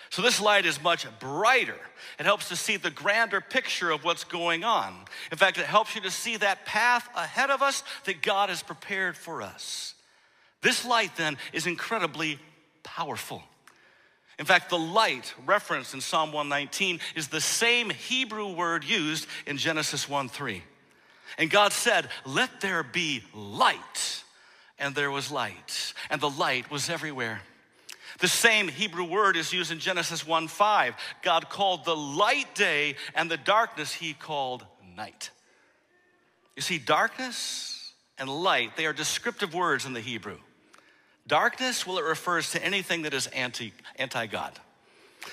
So, 0.09 0.21
this 0.21 0.41
light 0.41 0.65
is 0.65 0.81
much 0.81 1.05
brighter. 1.19 1.77
It 2.19 2.25
helps 2.25 2.49
to 2.49 2.55
see 2.55 2.77
the 2.77 2.89
grander 2.89 3.39
picture 3.39 3.91
of 3.91 4.03
what's 4.03 4.23
going 4.23 4.63
on. 4.63 4.93
In 5.31 5.37
fact, 5.37 5.57
it 5.57 5.65
helps 5.65 5.95
you 5.95 6.01
to 6.01 6.11
see 6.11 6.37
that 6.37 6.65
path 6.65 7.07
ahead 7.15 7.51
of 7.51 7.61
us 7.61 7.83
that 8.05 8.21
God 8.21 8.49
has 8.49 8.63
prepared 8.63 9.15
for 9.15 9.41
us. 9.41 9.93
This 10.61 10.85
light, 10.85 11.15
then, 11.15 11.37
is 11.53 11.67
incredibly 11.67 12.39
powerful. 12.95 13.43
In 14.39 14.45
fact, 14.45 14.69
the 14.69 14.77
light 14.77 15.33
referenced 15.45 15.93
in 15.93 16.01
Psalm 16.01 16.31
119 16.31 16.99
is 17.15 17.27
the 17.27 17.41
same 17.41 17.89
Hebrew 17.89 18.53
word 18.53 18.83
used 18.83 19.27
in 19.45 19.57
Genesis 19.57 20.07
1 20.07 20.29
3. 20.29 20.63
And 21.37 21.49
God 21.49 21.73
said, 21.73 22.07
Let 22.25 22.61
there 22.61 22.83
be 22.83 23.23
light. 23.33 24.23
And 24.79 24.93
there 24.93 25.09
was 25.09 25.31
light. 25.31 25.93
And 26.11 26.21
the 26.21 26.29
light 26.29 26.69
was 26.69 26.89
everywhere. 26.89 27.41
The 28.19 28.27
same 28.27 28.67
Hebrew 28.67 29.05
word 29.05 29.35
is 29.35 29.51
used 29.51 29.71
in 29.71 29.79
Genesis 29.79 30.25
1 30.25 30.47
5. 30.47 30.95
God 31.23 31.49
called 31.49 31.83
the 31.83 31.95
light 31.95 32.53
day, 32.55 32.95
and 33.15 33.29
the 33.29 33.37
darkness 33.37 33.91
he 33.91 34.13
called 34.13 34.65
night. 34.95 35.31
You 36.55 36.61
see, 36.61 36.77
darkness 36.77 37.91
and 38.19 38.29
light, 38.29 38.77
they 38.77 38.85
are 38.85 38.93
descriptive 38.93 39.53
words 39.53 39.85
in 39.85 39.93
the 39.93 40.01
Hebrew. 40.01 40.37
Darkness, 41.27 41.85
well, 41.85 41.97
it 41.97 42.05
refers 42.05 42.51
to 42.51 42.63
anything 42.63 43.01
that 43.01 43.13
is 43.13 43.27
anti, 43.27 43.73
anti-God. 43.97 44.59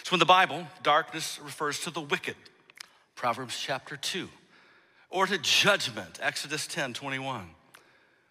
So 0.02 0.14
in 0.14 0.18
the 0.18 0.26
Bible, 0.26 0.66
darkness 0.82 1.38
refers 1.42 1.80
to 1.80 1.90
the 1.90 2.00
wicked, 2.00 2.34
Proverbs 3.14 3.58
chapter 3.58 3.96
2, 3.96 4.28
or 5.08 5.26
to 5.26 5.38
judgment, 5.38 6.18
Exodus 6.20 6.66
10, 6.66 6.94
21, 6.94 7.48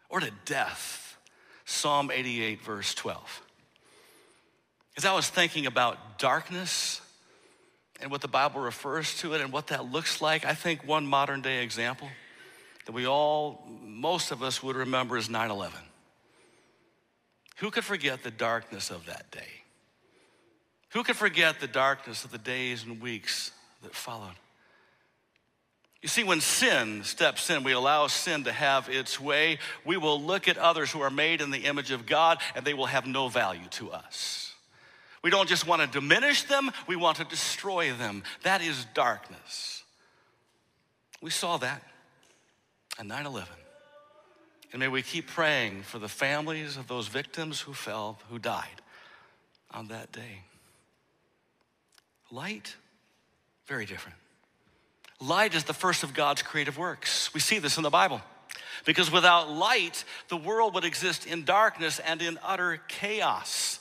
or 0.10 0.20
to 0.20 0.32
death, 0.46 1.18
Psalm 1.64 2.12
88, 2.12 2.62
verse 2.62 2.94
12. 2.94 3.42
As 4.98 5.06
I 5.06 5.14
was 5.14 5.30
thinking 5.30 5.66
about 5.66 6.20
darkness 6.20 7.02
and 8.02 8.12
what 8.12 8.22
the 8.22 8.28
Bible 8.28 8.60
refers 8.60 9.18
to 9.20 9.34
it 9.34 9.42
and 9.42 9.54
what 9.54 9.68
that 9.68 9.90
looks 9.90 10.22
like, 10.22 10.46
I 10.46 10.54
think 10.54 10.86
one 10.86 11.06
modern 11.06 11.42
day 11.42 11.64
example 11.64 12.10
that 12.86 12.92
we 12.92 13.08
all, 13.08 13.66
most 13.82 14.32
of 14.32 14.44
us 14.44 14.62
would 14.62 14.76
remember 14.76 15.16
is 15.18 15.30
9 15.30 15.50
11. 15.50 15.80
Who 17.58 17.72
could 17.72 17.86
forget 17.86 18.24
the 18.24 18.32
darkness 18.32 18.90
of 18.90 19.06
that 19.06 19.32
day? 19.32 19.64
Who 20.90 21.04
could 21.04 21.16
forget 21.16 21.60
the 21.60 21.68
darkness 21.68 22.24
of 22.24 22.32
the 22.32 22.38
days 22.38 22.84
and 22.84 23.02
weeks 23.02 23.52
that 23.82 23.96
followed? 23.96 24.36
You 26.04 26.10
see, 26.10 26.24
when 26.24 26.42
sin 26.42 27.04
steps 27.04 27.50
in, 27.50 27.64
we 27.64 27.72
allow 27.72 28.08
sin 28.08 28.44
to 28.44 28.52
have 28.52 28.90
its 28.90 29.20
way, 29.20 29.58
we 29.86 29.96
will 29.96 30.22
look 30.22 30.48
at 30.50 30.58
others 30.58 30.92
who 30.92 31.02
are 31.02 31.10
made 31.10 31.40
in 31.40 31.50
the 31.50 31.60
image 31.60 31.92
of 31.92 32.06
God 32.06 32.40
and 32.56 32.66
they 32.66 32.74
will 32.74 32.88
have 32.88 33.08
no 33.08 33.30
value 33.30 33.68
to 33.72 33.92
us. 33.92 34.54
We 35.24 35.30
don't 35.30 35.48
just 35.48 35.66
want 35.66 35.82
to 35.82 35.88
diminish 35.88 36.44
them, 36.44 36.70
we 36.88 36.98
want 36.98 37.18
to 37.18 37.24
destroy 37.24 37.94
them. 37.94 38.24
That 38.44 38.62
is 38.62 38.86
darkness. 38.94 39.84
We 41.22 41.30
saw 41.30 41.56
that 41.58 41.82
on 43.00 43.08
9 43.08 43.26
11. 43.26 43.48
And 44.74 44.80
may 44.80 44.88
we 44.88 45.04
keep 45.04 45.28
praying 45.28 45.84
for 45.84 46.00
the 46.00 46.10
families 46.10 46.78
of 46.78 46.88
those 46.88 47.08
victims 47.08 47.62
who 47.62 47.74
fell, 47.74 48.18
who 48.30 48.40
died 48.40 48.82
on 49.72 49.88
that 49.90 50.12
day. 50.12 50.42
Light, 52.32 52.76
very 53.68 53.86
different. 53.86 54.18
Light 55.22 55.54
is 55.54 55.64
the 55.64 55.74
first 55.74 56.02
of 56.02 56.16
God's 56.16 56.42
creative 56.42 56.78
works. 56.78 57.32
We 57.36 57.40
see 57.40 57.60
this 57.60 57.78
in 57.78 57.84
the 57.84 57.92
Bible. 57.92 58.22
Because 58.84 59.12
without 59.12 59.50
light, 59.50 60.04
the 60.28 60.38
world 60.38 60.74
would 60.74 60.84
exist 60.84 61.28
in 61.28 61.46
darkness 61.46 62.00
and 62.00 62.22
in 62.22 62.40
utter 62.44 62.82
chaos. 62.88 63.80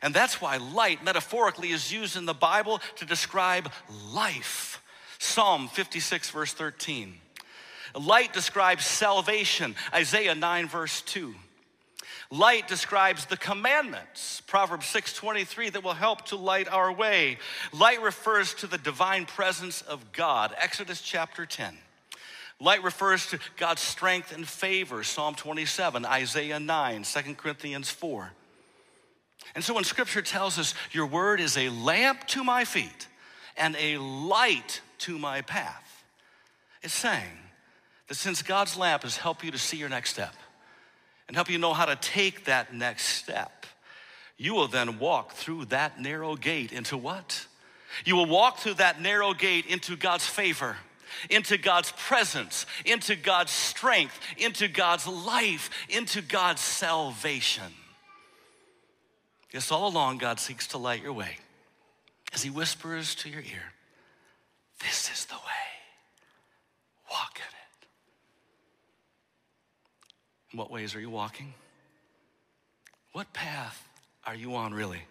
And 0.00 0.14
that's 0.14 0.40
why 0.40 0.58
light, 0.58 1.04
metaphorically, 1.04 1.70
is 1.72 1.92
used 1.92 2.16
in 2.16 2.24
the 2.24 2.32
Bible 2.32 2.80
to 2.96 3.04
describe 3.04 3.70
life. 4.12 4.80
Psalm 5.18 5.66
56, 5.66 6.30
verse 6.30 6.54
13. 6.54 7.14
Light 7.98 8.32
describes 8.32 8.84
salvation, 8.84 9.74
Isaiah 9.92 10.34
9, 10.34 10.68
verse 10.68 11.00
2. 11.02 11.34
Light 12.30 12.68
describes 12.68 13.24
the 13.24 13.38
commandments, 13.38 14.42
Proverbs 14.46 14.86
6:23 14.86 15.70
that 15.70 15.82
will 15.82 15.94
help 15.94 16.26
to 16.26 16.36
light 16.36 16.68
our 16.68 16.92
way. 16.92 17.38
Light 17.72 18.02
refers 18.02 18.52
to 18.54 18.66
the 18.66 18.76
divine 18.76 19.24
presence 19.24 19.80
of 19.80 20.12
God, 20.12 20.54
Exodus 20.58 21.00
chapter 21.00 21.46
10. 21.46 21.78
Light 22.60 22.82
refers 22.82 23.26
to 23.28 23.38
God's 23.56 23.80
strength 23.80 24.32
and 24.32 24.46
favor, 24.46 25.02
Psalm 25.04 25.36
27, 25.36 26.04
Isaiah 26.04 26.60
9, 26.60 27.04
2 27.04 27.34
Corinthians 27.36 27.88
4. 27.90 28.32
And 29.54 29.64
so 29.64 29.72
when 29.72 29.84
scripture 29.84 30.22
tells 30.22 30.58
us 30.58 30.74
your 30.92 31.06
word 31.06 31.40
is 31.40 31.56
a 31.56 31.70
lamp 31.70 32.26
to 32.28 32.44
my 32.44 32.64
feet 32.66 33.06
and 33.56 33.74
a 33.76 33.96
light 33.98 34.82
to 34.98 35.18
my 35.18 35.40
path, 35.40 36.04
it's 36.82 36.92
saying 36.92 37.47
that 38.08 38.14
since 38.14 38.42
God's 38.42 38.76
lamp 38.76 39.02
has 39.02 39.16
helped 39.16 39.44
you 39.44 39.50
to 39.50 39.58
see 39.58 39.76
your 39.76 39.88
next 39.88 40.10
step 40.10 40.34
and 41.26 41.36
help 41.36 41.50
you 41.50 41.58
know 41.58 41.74
how 41.74 41.84
to 41.84 41.96
take 41.96 42.46
that 42.46 42.74
next 42.74 43.04
step, 43.04 43.66
you 44.36 44.54
will 44.54 44.68
then 44.68 44.98
walk 44.98 45.32
through 45.32 45.66
that 45.66 46.00
narrow 46.00 46.36
gate 46.36 46.72
into 46.72 46.96
what? 46.96 47.46
You 48.04 48.16
will 48.16 48.26
walk 48.26 48.58
through 48.58 48.74
that 48.74 49.00
narrow 49.00 49.34
gate 49.34 49.66
into 49.66 49.96
God's 49.96 50.26
favor, 50.26 50.76
into 51.30 51.58
God's 51.58 51.92
presence, 51.92 52.66
into 52.84 53.16
God's 53.16 53.50
strength, 53.50 54.18
into 54.36 54.68
God's 54.68 55.06
life, 55.06 55.70
into 55.88 56.22
God's 56.22 56.60
salvation. 56.60 57.72
Yes, 59.52 59.72
all 59.72 59.88
along, 59.88 60.18
God 60.18 60.38
seeks 60.38 60.66
to 60.68 60.78
light 60.78 61.02
your 61.02 61.14
way 61.14 61.38
as 62.32 62.42
He 62.42 62.50
whispers 62.50 63.14
to 63.16 63.28
your 63.28 63.40
ear, 63.40 63.72
This 64.80 65.10
is 65.10 65.24
the 65.26 65.34
way. 65.34 65.40
Walk 67.10 67.36
in 67.36 67.42
it. 67.42 67.86
In 70.47 70.47
what 70.58 70.72
ways 70.72 70.96
are 70.96 71.00
you 71.00 71.08
walking? 71.08 71.54
What 73.12 73.32
path 73.32 73.88
are 74.26 74.34
you 74.34 74.56
on, 74.56 74.74
really? 74.74 75.02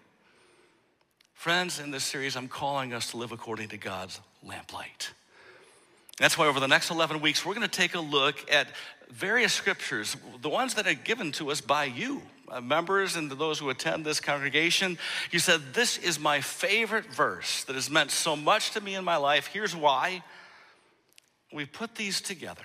Friends, 1.34 1.80
in 1.80 1.90
this 1.90 2.04
series, 2.04 2.36
I'm 2.36 2.50
calling 2.50 2.94
us 2.94 3.12
to 3.12 3.18
live 3.18 3.32
according 3.32 3.70
to 3.70 3.78
God's 3.78 4.20
lamplight. 4.44 5.12
That's 6.20 6.38
why 6.38 6.48
over 6.48 6.60
the 6.60 6.68
next 6.68 6.92
11 6.92 7.22
weeks, 7.22 7.46
we're 7.46 7.54
going 7.54 7.68
to 7.68 7.74
take 7.74 7.96
a 7.96 8.00
look 8.00 8.52
at 8.52 8.68
various 9.10 9.54
scriptures, 9.54 10.18
the 10.42 10.50
ones 10.50 10.74
that 10.74 10.86
are 10.86 10.94
given 10.94 11.32
to 11.34 11.50
us 11.50 11.62
by 11.62 11.86
you, 11.86 12.22
uh, 12.50 12.60
members 12.60 13.16
and 13.16 13.32
those 13.32 13.60
who 13.60 13.70
attend 13.70 14.06
this 14.06 14.20
congregation. 14.20 14.98
You 15.32 15.40
said, 15.40 15.74
This 15.74 15.98
is 15.98 16.20
my 16.20 16.42
favorite 16.42 17.14
verse 17.14 17.64
that 17.66 17.76
has 17.76 17.90
meant 17.90 18.12
so 18.12 18.36
much 18.36 18.72
to 18.72 18.82
me 18.82 18.96
in 18.96 19.06
my 19.06 19.16
life. 19.18 19.48
Here's 19.48 19.76
why. 19.76 20.24
We 21.54 21.66
put 21.66 21.96
these 21.96 22.20
together. 22.20 22.64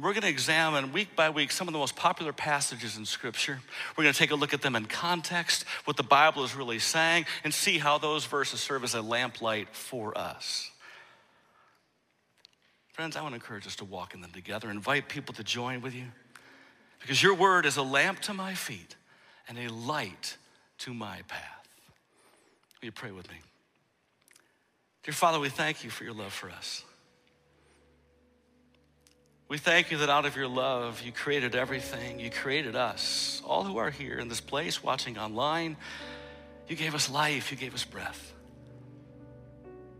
And 0.00 0.04
we're 0.06 0.14
going 0.14 0.22
to 0.22 0.30
examine 0.30 0.92
week 0.94 1.14
by 1.14 1.28
week 1.28 1.52
some 1.52 1.68
of 1.68 1.74
the 1.74 1.78
most 1.78 1.94
popular 1.94 2.32
passages 2.32 2.96
in 2.96 3.04
Scripture. 3.04 3.60
We're 3.98 4.04
going 4.04 4.14
to 4.14 4.18
take 4.18 4.30
a 4.30 4.34
look 4.34 4.54
at 4.54 4.62
them 4.62 4.74
in 4.74 4.86
context, 4.86 5.66
what 5.84 5.98
the 5.98 6.02
Bible 6.02 6.42
is 6.42 6.56
really 6.56 6.78
saying, 6.78 7.26
and 7.44 7.52
see 7.52 7.76
how 7.76 7.98
those 7.98 8.24
verses 8.24 8.60
serve 8.60 8.82
as 8.82 8.94
a 8.94 9.02
lamplight 9.02 9.68
for 9.72 10.16
us. 10.16 10.70
Friends, 12.94 13.14
I 13.14 13.20
want 13.20 13.32
to 13.32 13.34
encourage 13.34 13.66
us 13.66 13.76
to 13.76 13.84
walk 13.84 14.14
in 14.14 14.22
them 14.22 14.30
together, 14.30 14.70
invite 14.70 15.10
people 15.10 15.34
to 15.34 15.44
join 15.44 15.82
with 15.82 15.94
you, 15.94 16.06
because 16.98 17.22
your 17.22 17.34
word 17.34 17.66
is 17.66 17.76
a 17.76 17.82
lamp 17.82 18.20
to 18.20 18.32
my 18.32 18.54
feet 18.54 18.96
and 19.48 19.58
a 19.58 19.68
light 19.70 20.38
to 20.78 20.94
my 20.94 21.20
path. 21.28 21.68
Will 22.80 22.86
you 22.86 22.92
pray 22.92 23.10
with 23.10 23.28
me? 23.28 23.36
Dear 25.02 25.12
Father, 25.12 25.38
we 25.38 25.50
thank 25.50 25.84
you 25.84 25.90
for 25.90 26.04
your 26.04 26.14
love 26.14 26.32
for 26.32 26.48
us. 26.48 26.84
We 29.50 29.58
thank 29.58 29.90
you 29.90 29.96
that 29.96 30.08
out 30.08 30.26
of 30.26 30.36
your 30.36 30.46
love, 30.46 31.02
you 31.02 31.10
created 31.10 31.56
everything. 31.56 32.20
You 32.20 32.30
created 32.30 32.76
us, 32.76 33.42
all 33.44 33.64
who 33.64 33.78
are 33.78 33.90
here 33.90 34.16
in 34.20 34.28
this 34.28 34.40
place, 34.40 34.80
watching 34.80 35.18
online. 35.18 35.76
You 36.68 36.76
gave 36.76 36.94
us 36.94 37.10
life, 37.10 37.50
you 37.50 37.56
gave 37.56 37.74
us 37.74 37.84
breath. 37.84 38.32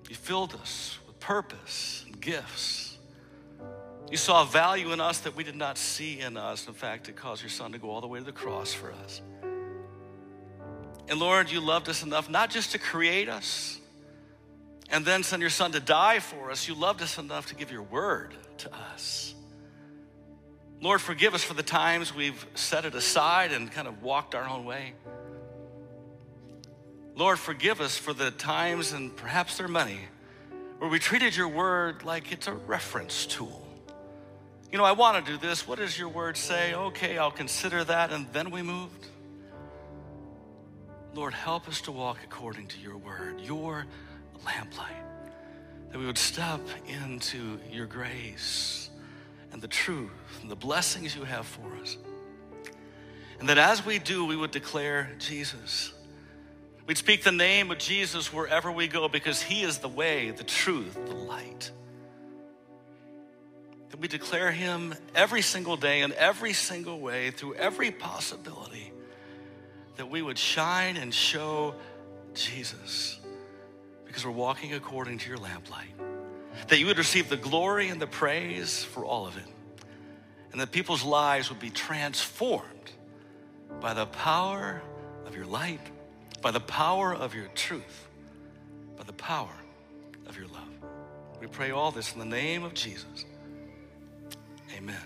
You 0.09 0.15
filled 0.15 0.55
us 0.55 1.01
with 1.05 1.19
purpose 1.19 2.05
and 2.07 2.21
gifts. 2.21 2.97
You 4.09 4.17
saw 4.17 4.45
value 4.45 4.93
in 4.93 5.01
us 5.01 5.19
that 5.19 5.35
we 5.35 5.43
did 5.43 5.57
not 5.57 5.79
see 5.79 6.21
in 6.21 6.37
us. 6.37 6.69
In 6.69 6.75
fact, 6.75 7.09
it 7.09 7.17
caused 7.17 7.43
your 7.43 7.51
son 7.51 7.73
to 7.73 7.79
go 7.79 7.91
all 7.91 8.01
the 8.01 8.07
way 8.07 8.21
to 8.21 8.25
the 8.25 8.31
cross 8.31 8.73
for 8.73 8.93
us. 8.93 9.21
And 11.09 11.19
Lord, 11.19 11.51
you 11.51 11.61
loved 11.61 11.89
us 11.89 12.05
enough 12.05 12.31
not 12.31 12.51
just 12.51 12.71
to 12.71 12.79
create 12.79 13.29
us 13.29 13.81
and 14.91 15.05
then 15.05 15.25
send 15.25 15.43
your 15.43 15.51
son 15.51 15.73
to 15.73 15.81
die 15.81 16.21
for 16.21 16.53
us, 16.53 16.69
you 16.69 16.77
loved 16.77 17.03
us 17.03 17.19
enough 17.19 17.47
to 17.47 17.57
give 17.57 17.73
your 17.73 17.83
word 17.83 18.33
to 18.59 18.73
us. 18.73 19.35
Lord, 20.83 21.01
forgive 21.01 21.35
us 21.35 21.45
for 21.45 21.55
the 21.55 21.63
times 21.63 22.15
we've 22.15 22.47
set 22.55 22.87
it 22.87 22.95
aside 22.95 23.53
and 23.53 23.71
kind 23.71 23.87
of 23.87 24.03
walked 24.03 24.35
our 24.35 24.49
own 24.49 24.65
way. 24.65 24.95
Lord, 27.15 27.39
forgive 27.39 27.83
us 27.83 27.99
for 27.99 28.15
the 28.15 28.31
times, 28.31 28.93
and 28.93 29.15
perhaps 29.15 29.59
they're 29.59 29.69
where 30.79 30.89
we 30.89 30.99
treated 30.99 31.37
your 31.37 31.49
word 31.49 32.05
like 32.05 32.33
it's 32.33 32.47
a 32.47 32.55
reference 32.55 33.27
tool. 33.27 33.67
You 34.73 34.79
know, 34.79 34.85
I 34.85 34.93
want 34.93 35.25
to 35.25 35.33
do 35.33 35.37
this. 35.37 35.69
What 35.69 35.79
does 35.79 35.99
your 35.99 36.09
word 36.09 36.39
say? 36.39 36.73
Okay, 36.73 37.19
I'll 37.19 37.31
consider 37.31 37.85
that, 37.85 38.11
and 38.11 38.27
then 38.33 38.51
we 38.51 38.63
moved. 38.63 39.07
Lord, 41.13 41.35
help 41.35 41.69
us 41.69 41.83
to 41.83 41.93
walk 41.93 42.19
according 42.25 42.69
to 42.69 42.79
your 42.79 42.97
word, 42.97 43.41
your 43.41 43.85
lamplight, 44.47 44.97
that 45.91 45.99
we 45.99 46.07
would 46.07 46.17
step 46.17 46.61
into 46.87 47.59
your 47.71 47.87
grace 47.87 48.90
and 49.53 49.61
the 49.61 49.69
truth 49.69 50.11
and 50.41 50.51
the 50.51 50.57
blessings 50.57 51.15
you 51.15 51.25
have 51.25 51.47
for 51.47 51.67
us. 51.83 51.97
And 53.39 53.49
that 53.49 53.59
as 53.59 53.85
we 53.85 53.99
do, 53.99 54.27
we 54.27 54.37
would 54.37 54.51
declare 54.51 55.11
Jesus. 55.19 55.93
We'd 56.87 56.99
speak 56.99 57.23
the 57.23 57.33
name 57.33 57.71
of 57.71 57.79
Jesus 57.79 58.33
wherever 58.33 58.71
we 58.71 58.87
go 58.87 59.09
because 59.09 59.43
he 59.43 59.63
is 59.63 59.79
the 59.79 59.89
way, 59.89 60.31
the 60.31 60.45
truth, 60.45 60.95
the 61.07 61.15
light. 61.15 61.71
That 63.91 64.01
we 64.01 64.09
declare 64.09 64.53
him 64.53 64.95
every 65.15 65.43
single 65.43 65.77
day 65.77 66.03
in 66.03 66.13
every 66.13 66.53
single 66.53 67.01
way 67.01 67.31
through 67.31 67.55
every 67.55 67.91
possibility. 67.91 68.93
That 69.97 70.11
we 70.11 70.23
would 70.23 70.39
shine 70.39 70.97
and 70.97 71.13
show 71.13 71.75
Jesus 72.35 73.19
because 74.05 74.25
we're 74.25 74.33
walking 74.33 74.75
according 74.75 75.19
to 75.19 75.29
your 75.29 75.39
lamplight 75.39 76.10
that 76.69 76.79
you 76.79 76.87
would 76.87 76.99
receive 76.99 77.29
the 77.29 77.37
glory 77.37 77.89
and 77.89 78.01
the 78.01 78.07
praise 78.07 78.83
for 78.83 79.05
all 79.05 79.27
of 79.27 79.37
it, 79.37 79.45
and 80.53 80.61
that 80.61 80.73
people's 80.73 81.05
lives 81.05 81.49
would 81.51 81.61
be 81.61 81.71
transformed 81.71 82.93
by 83.81 83.95
the 83.95 84.07
power 84.07 84.83
of 85.27 85.35
your 85.35 85.47
light, 85.47 85.81
by 86.43 86.51
the 86.51 86.61
power 86.61 87.15
of 87.15 87.35
your 87.35 87.47
truth, 87.55 88.09
by 88.97 89.05
the 89.05 89.13
power 89.13 89.55
of 90.27 90.37
your 90.37 90.47
love. 90.49 90.69
We 91.41 91.47
pray 91.47 91.71
all 91.71 91.91
this 91.91 92.13
in 92.13 92.19
the 92.19 92.25
name 92.25 92.65
of 92.65 92.75
Jesus. 92.75 93.25
Amen. 94.77 94.97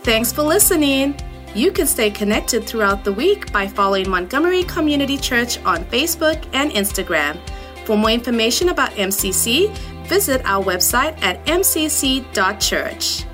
Thanks 0.00 0.32
for 0.32 0.42
listening. 0.42 1.16
You 1.54 1.72
can 1.72 1.86
stay 1.86 2.10
connected 2.10 2.64
throughout 2.64 3.04
the 3.04 3.12
week 3.12 3.50
by 3.52 3.66
following 3.66 4.08
Montgomery 4.08 4.64
Community 4.64 5.16
Church 5.16 5.58
on 5.64 5.84
Facebook 5.86 6.44
and 6.52 6.70
Instagram. 6.72 7.38
For 7.84 7.96
more 7.96 8.10
information 8.10 8.68
about 8.68 8.90
MCC, 8.92 9.74
visit 10.06 10.42
our 10.44 10.62
website 10.62 11.20
at 11.22 11.44
mcc.church. 11.46 13.24